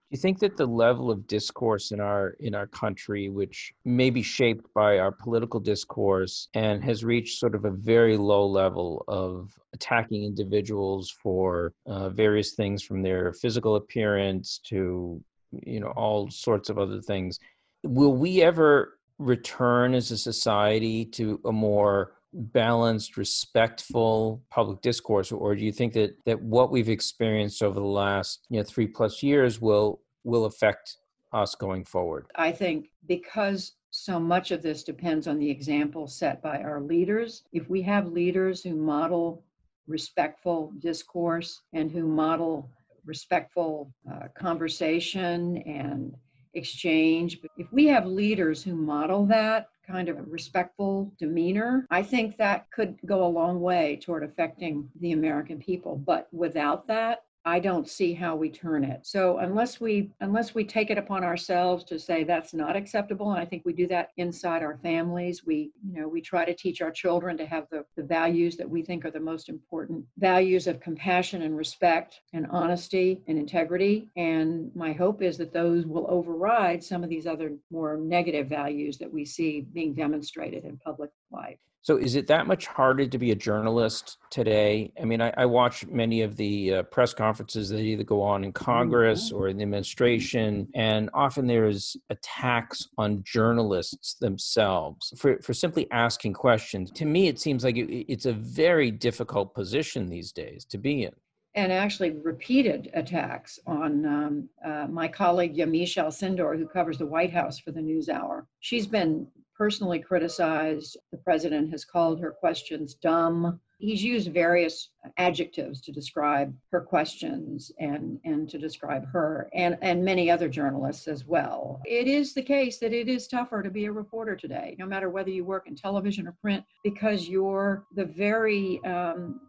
Do 0.08 0.16
you 0.16 0.20
think 0.20 0.38
that 0.38 0.56
the 0.56 0.66
level 0.66 1.10
of 1.10 1.26
discourse 1.26 1.90
in 1.90 1.98
our 1.98 2.36
in 2.38 2.54
our 2.54 2.68
country, 2.68 3.28
which 3.28 3.74
may 3.84 4.10
be 4.10 4.22
shaped 4.22 4.72
by 4.72 5.00
our 5.00 5.10
political 5.10 5.58
discourse 5.58 6.48
and 6.54 6.84
has 6.84 7.04
reached 7.04 7.40
sort 7.40 7.56
of 7.56 7.64
a 7.64 7.72
very 7.72 8.16
low 8.16 8.46
level 8.46 9.04
of 9.08 9.52
attacking 9.74 10.22
individuals 10.22 11.10
for 11.10 11.72
uh, 11.86 12.10
various 12.10 12.52
things 12.52 12.84
from 12.84 13.02
their 13.02 13.32
physical 13.32 13.74
appearance 13.74 14.60
to 14.66 15.20
you 15.50 15.80
know 15.80 15.92
all 15.96 16.30
sorts 16.30 16.70
of 16.70 16.78
other 16.78 17.00
things, 17.00 17.40
will 17.82 18.14
we 18.14 18.42
ever 18.42 18.98
return 19.18 19.94
as 19.94 20.10
a 20.10 20.18
society 20.18 21.04
to 21.04 21.40
a 21.44 21.52
more 21.52 22.12
balanced, 22.32 23.16
respectful 23.16 24.42
public 24.50 24.82
discourse, 24.82 25.32
or 25.32 25.54
do 25.54 25.64
you 25.64 25.72
think 25.72 25.92
that 25.94 26.16
that 26.26 26.40
what 26.40 26.70
we've 26.70 26.88
experienced 26.88 27.62
over 27.62 27.80
the 27.80 27.86
last 27.86 28.46
you 28.50 28.58
know 28.58 28.64
three 28.64 28.86
plus 28.86 29.22
years 29.22 29.60
will 29.60 30.00
will 30.24 30.44
affect 30.44 30.98
us 31.32 31.54
going 31.54 31.84
forward? 31.84 32.26
I 32.34 32.52
think 32.52 32.90
because 33.06 33.72
so 33.90 34.20
much 34.20 34.50
of 34.50 34.62
this 34.62 34.84
depends 34.84 35.26
on 35.26 35.38
the 35.38 35.50
example 35.50 36.06
set 36.06 36.42
by 36.42 36.58
our 36.58 36.80
leaders. 36.80 37.44
If 37.52 37.70
we 37.70 37.80
have 37.82 38.08
leaders 38.08 38.62
who 38.62 38.76
model 38.76 39.42
respectful 39.86 40.72
discourse 40.80 41.62
and 41.72 41.90
who 41.90 42.06
model 42.06 42.68
respectful 43.04 43.92
uh, 44.10 44.28
conversation 44.36 45.58
and 45.58 46.14
exchange, 46.56 47.40
But 47.42 47.50
if 47.56 47.72
we 47.72 47.86
have 47.86 48.06
leaders 48.06 48.62
who 48.62 48.74
model 48.74 49.26
that, 49.26 49.68
kind 49.86 50.08
of 50.08 50.18
respectful 50.30 51.12
demeanor, 51.18 51.86
I 51.90 52.02
think 52.02 52.36
that 52.36 52.70
could 52.72 52.98
go 53.06 53.24
a 53.24 53.28
long 53.28 53.60
way 53.60 54.00
toward 54.02 54.24
affecting 54.24 54.88
the 55.00 55.12
American 55.12 55.58
people. 55.58 55.96
But 55.96 56.28
without 56.32 56.86
that, 56.88 57.22
I 57.46 57.60
don't 57.60 57.88
see 57.88 58.12
how 58.12 58.34
we 58.34 58.50
turn 58.50 58.82
it. 58.82 59.06
So 59.06 59.38
unless 59.38 59.80
we 59.80 60.10
unless 60.20 60.52
we 60.52 60.64
take 60.64 60.90
it 60.90 60.98
upon 60.98 61.22
ourselves 61.22 61.84
to 61.84 61.96
say 61.96 62.24
that's 62.24 62.52
not 62.52 62.74
acceptable, 62.74 63.30
and 63.30 63.40
I 63.40 63.44
think 63.44 63.62
we 63.64 63.72
do 63.72 63.86
that 63.86 64.10
inside 64.16 64.64
our 64.64 64.78
families, 64.82 65.46
we 65.46 65.70
you 65.88 66.00
know 66.00 66.08
we 66.08 66.20
try 66.20 66.44
to 66.44 66.52
teach 66.52 66.82
our 66.82 66.90
children 66.90 67.38
to 67.38 67.46
have 67.46 67.68
the, 67.70 67.84
the 67.96 68.02
values 68.02 68.56
that 68.56 68.68
we 68.68 68.82
think 68.82 69.04
are 69.04 69.12
the 69.12 69.20
most 69.20 69.48
important 69.48 70.04
values 70.18 70.66
of 70.66 70.80
compassion 70.80 71.42
and 71.42 71.56
respect 71.56 72.20
and 72.32 72.48
honesty 72.50 73.22
and 73.28 73.38
integrity. 73.38 74.08
And 74.16 74.74
my 74.74 74.92
hope 74.92 75.22
is 75.22 75.38
that 75.38 75.52
those 75.52 75.86
will 75.86 76.06
override 76.10 76.82
some 76.82 77.04
of 77.04 77.08
these 77.08 77.28
other 77.28 77.52
more 77.70 77.96
negative 77.96 78.48
values 78.48 78.98
that 78.98 79.12
we 79.12 79.24
see 79.24 79.60
being 79.60 79.94
demonstrated 79.94 80.64
in 80.64 80.78
public 80.78 81.10
life. 81.30 81.58
So, 81.86 81.98
is 81.98 82.16
it 82.16 82.26
that 82.26 82.48
much 82.48 82.66
harder 82.66 83.06
to 83.06 83.16
be 83.16 83.30
a 83.30 83.36
journalist 83.36 84.18
today? 84.28 84.92
I 85.00 85.04
mean, 85.04 85.20
I, 85.20 85.32
I 85.36 85.46
watch 85.46 85.86
many 85.86 86.22
of 86.22 86.34
the 86.34 86.74
uh, 86.74 86.82
press 86.82 87.14
conferences 87.14 87.68
that 87.68 87.78
either 87.78 88.02
go 88.02 88.22
on 88.22 88.42
in 88.42 88.52
Congress 88.52 89.28
mm-hmm. 89.28 89.36
or 89.36 89.46
in 89.46 89.56
the 89.56 89.62
administration, 89.62 90.66
and 90.74 91.08
often 91.14 91.46
there's 91.46 91.96
attacks 92.10 92.88
on 92.98 93.22
journalists 93.22 94.14
themselves 94.14 95.14
for, 95.16 95.38
for 95.40 95.54
simply 95.54 95.86
asking 95.92 96.32
questions. 96.32 96.90
To 96.90 97.04
me, 97.04 97.28
it 97.28 97.38
seems 97.38 97.62
like 97.62 97.76
it, 97.76 97.88
it's 98.12 98.26
a 98.26 98.32
very 98.32 98.90
difficult 98.90 99.54
position 99.54 100.08
these 100.08 100.32
days 100.32 100.64
to 100.64 100.78
be 100.78 101.04
in 101.04 101.12
and 101.54 101.72
actually 101.72 102.10
repeated 102.10 102.90
attacks 102.92 103.58
on 103.66 104.04
um, 104.04 104.48
uh, 104.62 104.86
my 104.90 105.08
colleague 105.08 105.56
Yamiche 105.56 105.96
Alcindor, 105.96 106.58
who 106.58 106.68
covers 106.68 106.98
the 106.98 107.06
White 107.06 107.32
House 107.32 107.58
for 107.58 107.70
the 107.70 107.80
NewsHour. 107.80 108.44
She's 108.60 108.86
been 108.86 109.26
personally 109.56 109.98
criticized. 109.98 110.96
The 111.12 111.18
president 111.18 111.70
has 111.70 111.84
called 111.84 112.20
her 112.20 112.30
questions 112.30 112.94
dumb. 112.94 113.60
He's 113.78 114.02
used 114.02 114.32
various 114.32 114.90
adjectives 115.18 115.82
to 115.82 115.92
describe 115.92 116.54
her 116.72 116.80
questions 116.80 117.70
and, 117.78 118.18
and 118.24 118.48
to 118.48 118.58
describe 118.58 119.06
her 119.12 119.48
and, 119.54 119.76
and 119.82 120.04
many 120.04 120.30
other 120.30 120.48
journalists 120.48 121.08
as 121.08 121.26
well. 121.26 121.80
It 121.84 122.06
is 122.06 122.32
the 122.32 122.42
case 122.42 122.78
that 122.78 122.94
it 122.94 123.08
is 123.08 123.28
tougher 123.28 123.62
to 123.62 123.70
be 123.70 123.84
a 123.84 123.92
reporter 123.92 124.34
today, 124.34 124.76
no 124.78 124.86
matter 124.86 125.10
whether 125.10 125.30
you 125.30 125.44
work 125.44 125.68
in 125.68 125.76
television 125.76 126.26
or 126.26 126.36
print, 126.40 126.64
because 126.84 127.28
you're 127.28 127.84
the 127.94 128.06
very 128.06 128.80
um, 128.84 129.40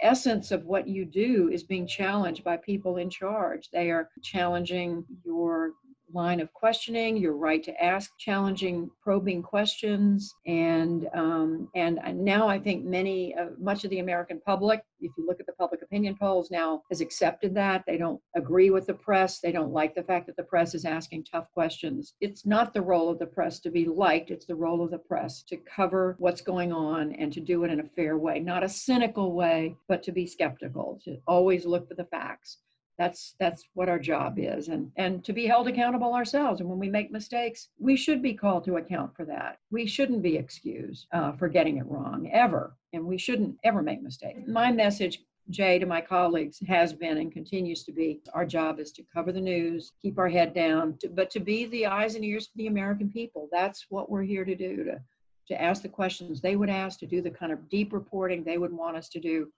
essence 0.00 0.50
of 0.50 0.64
what 0.64 0.88
you 0.88 1.04
do 1.04 1.48
is 1.52 1.62
being 1.62 1.86
challenged 1.86 2.44
by 2.44 2.56
people 2.56 2.96
in 2.96 3.08
charge. 3.08 3.70
They 3.72 3.90
are 3.90 4.10
challenging 4.22 5.04
your 5.24 5.72
line 6.16 6.40
of 6.40 6.52
questioning, 6.52 7.16
your 7.16 7.36
right 7.36 7.62
to 7.62 7.84
ask 7.84 8.10
challenging, 8.18 8.90
probing 9.02 9.42
questions, 9.42 10.34
and 10.46 11.08
um, 11.14 11.68
and 11.76 12.00
now 12.14 12.48
I 12.48 12.58
think 12.58 12.84
many, 12.84 13.34
uh, 13.36 13.50
much 13.58 13.84
of 13.84 13.90
the 13.90 14.00
American 14.00 14.40
public, 14.44 14.82
if 15.00 15.12
you 15.16 15.26
look 15.26 15.38
at 15.38 15.46
the 15.46 15.52
public 15.52 15.82
opinion 15.82 16.16
polls 16.18 16.50
now, 16.50 16.82
has 16.90 17.00
accepted 17.00 17.54
that 17.54 17.84
they 17.86 17.98
don't 17.98 18.20
agree 18.34 18.70
with 18.70 18.86
the 18.86 18.94
press. 18.94 19.40
They 19.40 19.52
don't 19.52 19.72
like 19.72 19.94
the 19.94 20.02
fact 20.02 20.26
that 20.26 20.36
the 20.36 20.42
press 20.42 20.74
is 20.74 20.84
asking 20.84 21.24
tough 21.24 21.46
questions. 21.52 22.14
It's 22.20 22.46
not 22.46 22.72
the 22.72 22.82
role 22.82 23.10
of 23.10 23.18
the 23.18 23.26
press 23.26 23.60
to 23.60 23.70
be 23.70 23.84
liked. 23.84 24.30
It's 24.30 24.46
the 24.46 24.54
role 24.54 24.82
of 24.82 24.90
the 24.90 24.98
press 24.98 25.42
to 25.44 25.58
cover 25.58 26.16
what's 26.18 26.40
going 26.40 26.72
on 26.72 27.12
and 27.12 27.32
to 27.34 27.40
do 27.40 27.64
it 27.64 27.70
in 27.70 27.80
a 27.80 27.90
fair 27.94 28.16
way, 28.16 28.40
not 28.40 28.64
a 28.64 28.68
cynical 28.68 29.34
way, 29.34 29.76
but 29.86 30.02
to 30.04 30.12
be 30.12 30.26
skeptical, 30.26 30.98
to 31.04 31.18
always 31.26 31.66
look 31.66 31.86
for 31.86 31.94
the 31.94 32.04
facts 32.06 32.58
that's 32.98 33.34
that's 33.38 33.64
what 33.74 33.88
our 33.88 33.98
job 33.98 34.38
is. 34.38 34.68
And 34.68 34.90
and 34.96 35.24
to 35.24 35.32
be 35.32 35.46
held 35.46 35.68
accountable 35.68 36.14
ourselves. 36.14 36.60
And 36.60 36.68
when 36.68 36.78
we 36.78 36.88
make 36.88 37.10
mistakes 37.10 37.68
we 37.78 37.96
should 37.96 38.22
be 38.22 38.34
called 38.34 38.64
to 38.64 38.76
account 38.76 39.14
for 39.14 39.24
that. 39.26 39.58
We 39.70 39.86
shouldn't 39.86 40.22
be 40.22 40.36
excused 40.36 41.06
uh, 41.12 41.32
for 41.32 41.48
getting 41.48 41.78
it 41.78 41.86
wrong 41.86 42.30
ever. 42.32 42.76
And 42.92 43.04
we 43.04 43.18
shouldn't 43.18 43.56
ever 43.64 43.82
make 43.82 44.02
mistakes. 44.02 44.42
My 44.46 44.72
message 44.72 45.20
Jay, 45.50 45.78
to 45.78 45.86
my 45.86 46.00
colleagues, 46.00 46.58
has 46.66 46.92
been 46.92 47.18
and 47.18 47.30
continues 47.30 47.84
to 47.84 47.92
be 47.92 48.20
our 48.34 48.44
job 48.44 48.80
is 48.80 48.90
to 48.92 49.04
cover 49.14 49.30
the 49.30 49.40
news, 49.40 49.92
keep 50.02 50.18
our 50.18 50.28
head 50.28 50.52
down, 50.52 50.96
to, 50.98 51.08
but 51.08 51.30
to 51.30 51.40
be 51.40 51.66
the 51.66 51.86
eyes 51.86 52.16
and 52.16 52.24
ears 52.24 52.46
for 52.46 52.56
the 52.56 52.66
American 52.66 53.10
people. 53.10 53.48
That's 53.52 53.86
what 53.88 54.10
we're 54.10 54.22
here 54.22 54.44
to 54.44 54.56
do 54.56 54.82
to, 54.84 55.00
to 55.48 55.62
ask 55.62 55.82
the 55.82 55.88
questions 55.88 56.40
they 56.40 56.56
would 56.56 56.70
ask, 56.70 56.98
to 57.00 57.06
do 57.06 57.22
the 57.22 57.30
kind 57.30 57.52
of 57.52 57.68
deep 57.68 57.92
reporting 57.92 58.42
they 58.42 58.58
would 58.58 58.72
want 58.72 58.96
us 58.96 59.08
to 59.10 59.20
do, 59.20 59.52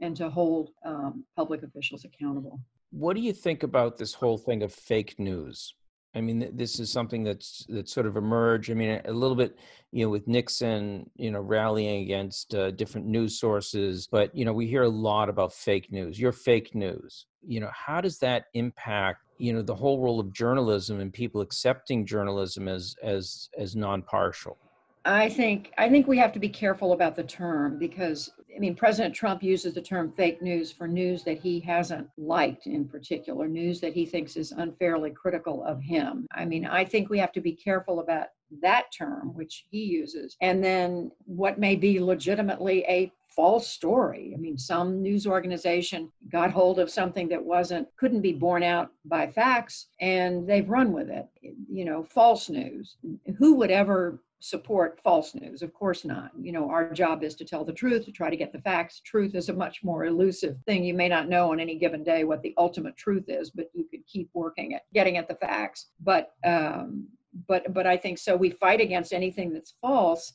and 0.00 0.16
to 0.16 0.30
hold 0.30 0.70
um, 0.84 1.24
public 1.36 1.64
officials 1.64 2.04
accountable. 2.04 2.60
What 2.96 3.16
do 3.16 3.22
you 3.22 3.32
think 3.32 3.64
about 3.64 3.98
this 3.98 4.14
whole 4.14 4.38
thing 4.38 4.62
of 4.62 4.72
fake 4.72 5.18
news? 5.18 5.74
I 6.14 6.20
mean, 6.20 6.48
this 6.54 6.78
is 6.78 6.92
something 6.92 7.24
that's 7.24 7.66
that's 7.68 7.92
sort 7.92 8.06
of 8.06 8.16
emerged. 8.16 8.70
I 8.70 8.74
mean, 8.74 9.00
a 9.04 9.12
little 9.12 9.34
bit, 9.34 9.58
you 9.90 10.04
know, 10.04 10.10
with 10.10 10.28
Nixon, 10.28 11.10
you 11.16 11.32
know, 11.32 11.40
rallying 11.40 12.04
against 12.04 12.54
uh, 12.54 12.70
different 12.70 13.08
news 13.08 13.36
sources. 13.40 14.06
But 14.06 14.32
you 14.32 14.44
know, 14.44 14.52
we 14.52 14.68
hear 14.68 14.84
a 14.84 14.88
lot 14.88 15.28
about 15.28 15.52
fake 15.52 15.90
news. 15.90 16.20
You're 16.20 16.30
fake 16.30 16.72
news. 16.76 17.26
You 17.44 17.58
know, 17.58 17.70
how 17.72 18.00
does 18.00 18.18
that 18.18 18.44
impact, 18.54 19.22
you 19.38 19.52
know, 19.52 19.62
the 19.62 19.74
whole 19.74 20.00
role 20.00 20.20
of 20.20 20.32
journalism 20.32 21.00
and 21.00 21.12
people 21.12 21.40
accepting 21.40 22.06
journalism 22.06 22.68
as 22.68 22.94
as 23.02 23.48
as 23.58 23.74
non-partial? 23.74 24.56
I 25.04 25.28
think 25.28 25.72
I 25.76 25.88
think 25.88 26.06
we 26.06 26.18
have 26.18 26.32
to 26.32 26.38
be 26.38 26.48
careful 26.48 26.92
about 26.92 27.14
the 27.14 27.24
term 27.24 27.78
because 27.78 28.30
I 28.54 28.58
mean 28.58 28.74
President 28.74 29.14
Trump 29.14 29.42
uses 29.42 29.74
the 29.74 29.82
term 29.82 30.12
fake 30.16 30.40
news 30.40 30.72
for 30.72 30.88
news 30.88 31.24
that 31.24 31.38
he 31.38 31.60
hasn't 31.60 32.08
liked 32.16 32.66
in 32.66 32.86
particular, 32.86 33.46
news 33.46 33.80
that 33.80 33.92
he 33.92 34.06
thinks 34.06 34.36
is 34.36 34.52
unfairly 34.52 35.10
critical 35.10 35.62
of 35.64 35.82
him. 35.82 36.26
I 36.32 36.44
mean, 36.46 36.64
I 36.64 36.84
think 36.84 37.10
we 37.10 37.18
have 37.18 37.32
to 37.32 37.40
be 37.40 37.52
careful 37.52 38.00
about 38.00 38.28
that 38.62 38.86
term 38.96 39.34
which 39.34 39.66
he 39.70 39.84
uses 39.84 40.36
and 40.40 40.62
then 40.62 41.10
what 41.24 41.58
may 41.58 41.76
be 41.76 42.00
legitimately 42.00 42.84
a 42.88 43.12
false 43.34 43.66
story. 43.66 44.32
I 44.34 44.38
mean, 44.38 44.56
some 44.56 45.02
news 45.02 45.26
organization 45.26 46.10
got 46.30 46.52
hold 46.52 46.78
of 46.78 46.90
something 46.90 47.28
that 47.28 47.44
wasn't, 47.44 47.88
couldn't 47.96 48.20
be 48.20 48.32
borne 48.32 48.62
out 48.62 48.90
by 49.04 49.26
facts, 49.26 49.88
and 50.00 50.46
they've 50.46 50.68
run 50.68 50.92
with 50.92 51.10
it. 51.10 51.26
You 51.68 51.84
know, 51.84 52.04
false 52.04 52.48
news. 52.48 52.96
Who 53.38 53.54
would 53.56 53.70
ever 53.70 54.20
support 54.44 55.00
false 55.02 55.34
news. 55.34 55.62
Of 55.62 55.72
course 55.72 56.04
not. 56.04 56.30
You 56.38 56.52
know, 56.52 56.68
our 56.68 56.92
job 56.92 57.24
is 57.24 57.34
to 57.36 57.46
tell 57.46 57.64
the 57.64 57.72
truth, 57.72 58.04
to 58.04 58.12
try 58.12 58.28
to 58.28 58.36
get 58.36 58.52
the 58.52 58.60
facts. 58.60 59.00
Truth 59.00 59.34
is 59.34 59.48
a 59.48 59.54
much 59.54 59.82
more 59.82 60.04
elusive 60.04 60.58
thing. 60.66 60.84
You 60.84 60.92
may 60.92 61.08
not 61.08 61.30
know 61.30 61.52
on 61.52 61.60
any 61.60 61.76
given 61.78 62.04
day 62.04 62.24
what 62.24 62.42
the 62.42 62.52
ultimate 62.58 62.94
truth 62.94 63.24
is, 63.28 63.50
but 63.50 63.70
you 63.72 63.86
could 63.90 64.06
keep 64.06 64.28
working 64.34 64.74
at 64.74 64.82
getting 64.92 65.16
at 65.16 65.28
the 65.28 65.34
facts. 65.36 65.86
But 65.98 66.32
um, 66.44 67.08
but 67.48 67.72
but 67.72 67.86
I 67.86 67.96
think 67.96 68.18
so. 68.18 68.36
We 68.36 68.50
fight 68.50 68.82
against 68.82 69.14
anything 69.14 69.50
that's 69.50 69.76
false, 69.80 70.34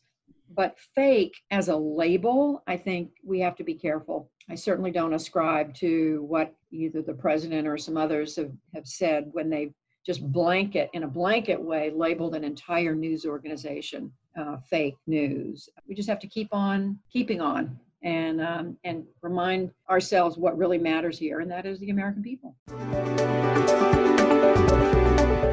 but 0.56 0.75
fake 0.96 1.36
as 1.51 1.68
a 1.68 1.75
label, 1.75 2.63
I 2.66 2.78
think 2.78 3.12
we 3.24 3.39
have 3.42 3.56
to 3.58 3.63
be 3.63 3.75
careful. 3.75 4.32
I 4.50 4.56
certainly 4.56 4.89
don't 4.89 5.13
ascribe 5.13 5.75
to 5.75 6.25
what 6.28 6.56
either 6.72 7.04
the 7.04 7.13
president 7.13 7.68
or 7.68 7.78
some 7.78 7.96
others 7.96 8.38
have, 8.38 8.51
have 8.74 8.88
said 8.88 9.30
when 9.34 9.51
they 9.51 9.72
just 10.10 10.32
blanket 10.32 10.89
in 10.94 11.04
a 11.04 11.08
blanket 11.08 11.62
way 11.62 11.92
labeled 11.92 12.34
an 12.34 12.44
entire 12.44 12.96
news 12.96 13.28
organization 13.28 14.12
uh, 14.39 14.58
fake 14.68 14.96
news. 15.06 15.70
We 15.88 15.94
just 15.94 16.10
have 16.10 16.18
to 16.22 16.25
keep 16.25 16.48
on 16.51 16.98
keeping 17.13 17.42
on 17.42 17.80
and 18.01 18.42
um, 18.42 18.75
and 18.84 19.04
remind 19.22 19.70
ourselves 19.88 20.36
what 20.36 20.58
really 20.58 20.80
matters 20.80 21.20
here, 21.20 21.42
and 21.42 21.51
that 21.51 21.68
is 21.68 21.78
the 21.78 21.92
American 21.92 22.24
people. 22.24 22.56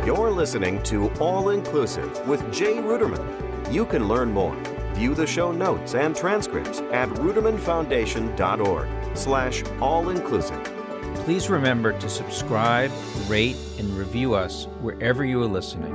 You're 0.07 0.31
listening 0.31 0.83
to 0.85 1.11
All 1.21 1.51
Inclusive 1.51 2.27
with 2.27 2.41
Jay 2.51 2.77
Ruderman. 2.77 3.71
You 3.71 3.85
can 3.85 4.09
learn 4.09 4.33
more. 4.33 4.57
View 4.95 5.15
the 5.15 5.27
show 5.27 5.53
notes 5.53 5.95
and 5.95 6.17
transcripts 6.17 6.81
at 6.93 7.11
rudermanfoundation.org 7.11 9.17
slash 9.19 9.63
all-inclusive. 9.83 10.76
Please 11.27 11.51
remember 11.51 11.93
to 11.99 12.09
subscribe, 12.09 12.93
rate, 13.27 13.57
and 13.81 13.99
review 13.99 14.35
us 14.35 14.67
wherever 14.81 15.25
you 15.25 15.43
are 15.43 15.47
listening. 15.49 15.93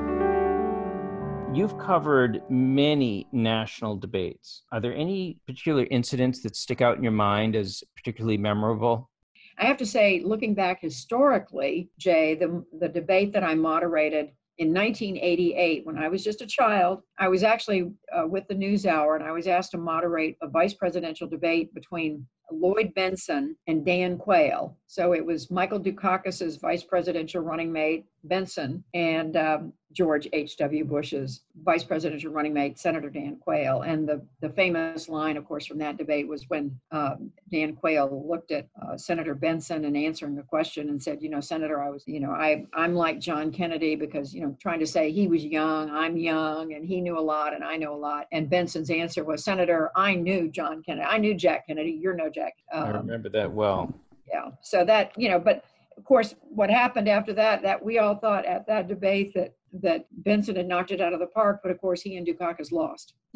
You've 1.56 1.78
covered 1.78 2.42
many 2.50 3.30
national 3.32 3.96
debates. 3.96 4.64
Are 4.74 4.82
there 4.82 4.94
any 4.94 5.38
particular 5.48 5.88
incidents 5.90 6.44
that 6.44 6.58
stick 6.58 6.82
out 6.82 6.98
in 6.98 7.04
your 7.04 7.14
mind 7.14 7.56
as 7.56 7.82
particularly 7.96 8.38
memorable? 8.38 9.10
I 9.58 9.64
have 9.64 9.78
to 9.78 9.86
say, 9.86 10.22
looking 10.22 10.54
back 10.54 10.82
historically, 10.82 11.90
Jay, 11.98 12.36
the, 12.36 12.66
the 12.78 12.90
debate 12.90 13.32
that 13.32 13.46
I 13.46 13.56
moderated 13.56 14.32
in 14.58 14.74
1988, 14.74 15.86
when 15.86 15.98
I 15.98 16.10
was 16.10 16.26
just 16.26 16.42
a 16.42 16.46
child, 16.46 17.04
I 17.18 17.30
was 17.30 17.44
actually 17.44 17.94
uh, 18.14 18.28
with 18.28 18.46
the 18.50 18.56
NewsHour 18.56 19.16
and 19.16 19.24
I 19.24 19.32
was 19.32 19.48
asked 19.48 19.72
to 19.72 19.78
moderate 19.78 20.36
a 20.42 20.50
vice 20.50 20.74
presidential 20.74 21.26
debate 21.26 21.74
between 21.74 22.28
Lloyd 22.52 22.94
Bentsen 22.96 23.56
and 23.68 23.86
Dan 23.86 24.18
Quayle. 24.18 24.78
So 24.88 25.14
it 25.14 25.26
was 25.26 25.50
Michael 25.50 25.80
Dukakis's 25.80 26.58
vice 26.58 26.84
presidential 26.84 27.42
running 27.42 27.72
mate, 27.72 28.06
Bentsen, 28.28 28.84
and 28.94 29.38
um, 29.38 29.74
George 29.94 30.28
H.W. 30.34 30.86
Bush's 30.86 31.42
vice 31.64 31.84
presidential 31.84 32.32
running 32.32 32.54
mate, 32.54 32.78
Senator 32.78 33.10
Dan 33.10 33.38
Quayle. 33.38 33.82
And 33.84 34.08
the, 34.08 34.22
the 34.42 34.50
famous 34.50 35.08
line, 35.08 35.38
of 35.38 35.46
course, 35.46 35.66
from 35.66 35.78
that 35.80 35.98
debate 35.98 36.28
was 36.28 36.50
when 36.50 36.78
um, 36.92 37.32
Dan 37.50 37.74
Quayle 37.76 38.26
looked 38.28 38.52
at 38.52 38.68
uh, 38.82 38.98
Senator 38.98 39.36
Bentsen 39.36 39.86
and 39.86 39.96
answering 39.96 40.36
the 40.36 40.44
question 40.44 40.90
and 40.90 41.02
said, 41.02 41.22
you 41.22 41.30
know, 41.30 41.40
Senator, 41.40 41.82
I 41.82 41.90
was, 41.90 42.04
you 42.06 42.20
know, 42.20 42.32
I, 42.32 42.66
I'm 42.74 42.94
like 42.94 43.20
John 43.20 43.52
Kennedy 43.52 43.96
because, 43.96 44.34
you 44.34 44.42
know, 44.42 44.58
trying 44.62 44.80
to 44.80 44.88
say 44.88 45.12
he 45.12 45.28
was 45.30 45.46
young, 45.46 45.90
I'm 45.90 46.18
young, 46.18 46.74
and 46.74 46.86
he 46.86 47.00
knew 47.00 47.18
a 47.18 47.22
lot 47.22 47.54
and 47.54 47.64
I 47.64 47.78
know 47.78 47.94
a 47.94 47.98
lot. 47.98 48.28
And 48.34 48.50
Bentsen's 48.50 48.90
answer 48.90 49.24
was, 49.24 49.44
Senator, 49.44 49.92
I 49.96 50.16
knew 50.16 50.50
John 50.50 50.84
Kennedy. 50.84 51.08
I 51.08 51.18
knew 51.18 51.34
Jack 51.34 51.68
Kennedy. 51.68 51.92
You're 51.92 52.14
no 52.14 52.30
Jack. 52.30 52.41
Um, 52.72 52.84
I 52.84 52.90
remember 52.92 53.30
that 53.30 53.52
well. 53.52 53.94
Yeah. 54.28 54.52
So 54.62 54.86
that, 54.86 55.12
you 55.18 55.30
know, 55.30 55.40
but 55.40 55.64
of 55.98 56.06
course, 56.06 56.36
what 56.42 56.70
happened 56.70 57.08
after 57.10 57.34
that, 57.34 57.62
that 57.64 57.84
we 57.84 58.00
all 58.00 58.16
thought 58.16 58.46
at 58.46 58.66
that 58.68 58.88
debate 58.88 59.34
that 59.36 59.54
that 59.74 60.06
Bentsen 60.24 60.58
had 60.58 60.68
knocked 60.68 60.92
it 60.92 61.00
out 61.00 61.14
of 61.14 61.20
the 61.20 61.28
park, 61.28 61.62
but 61.64 61.72
of 61.72 61.80
course 61.80 62.02
he 62.02 62.18
and 62.18 62.28
Dukakis 62.28 62.72
lost 62.72 63.14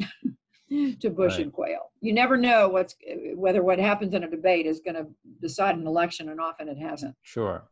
to 0.70 1.10
Bush 1.10 1.34
right. 1.34 1.42
and 1.42 1.52
Quayle. 1.52 1.90
You 2.00 2.12
never 2.12 2.36
know 2.36 2.68
what's 2.68 2.94
whether 3.34 3.62
what 3.62 3.78
happens 3.78 4.14
in 4.14 4.24
a 4.24 4.30
debate 4.30 4.66
is 4.66 4.80
going 4.80 4.96
to 4.96 5.06
decide 5.40 5.76
an 5.76 5.86
election, 5.86 6.28
and 6.28 6.40
often 6.40 6.68
it 6.68 6.78
hasn't. 6.78 7.14
Sure. 7.22 7.62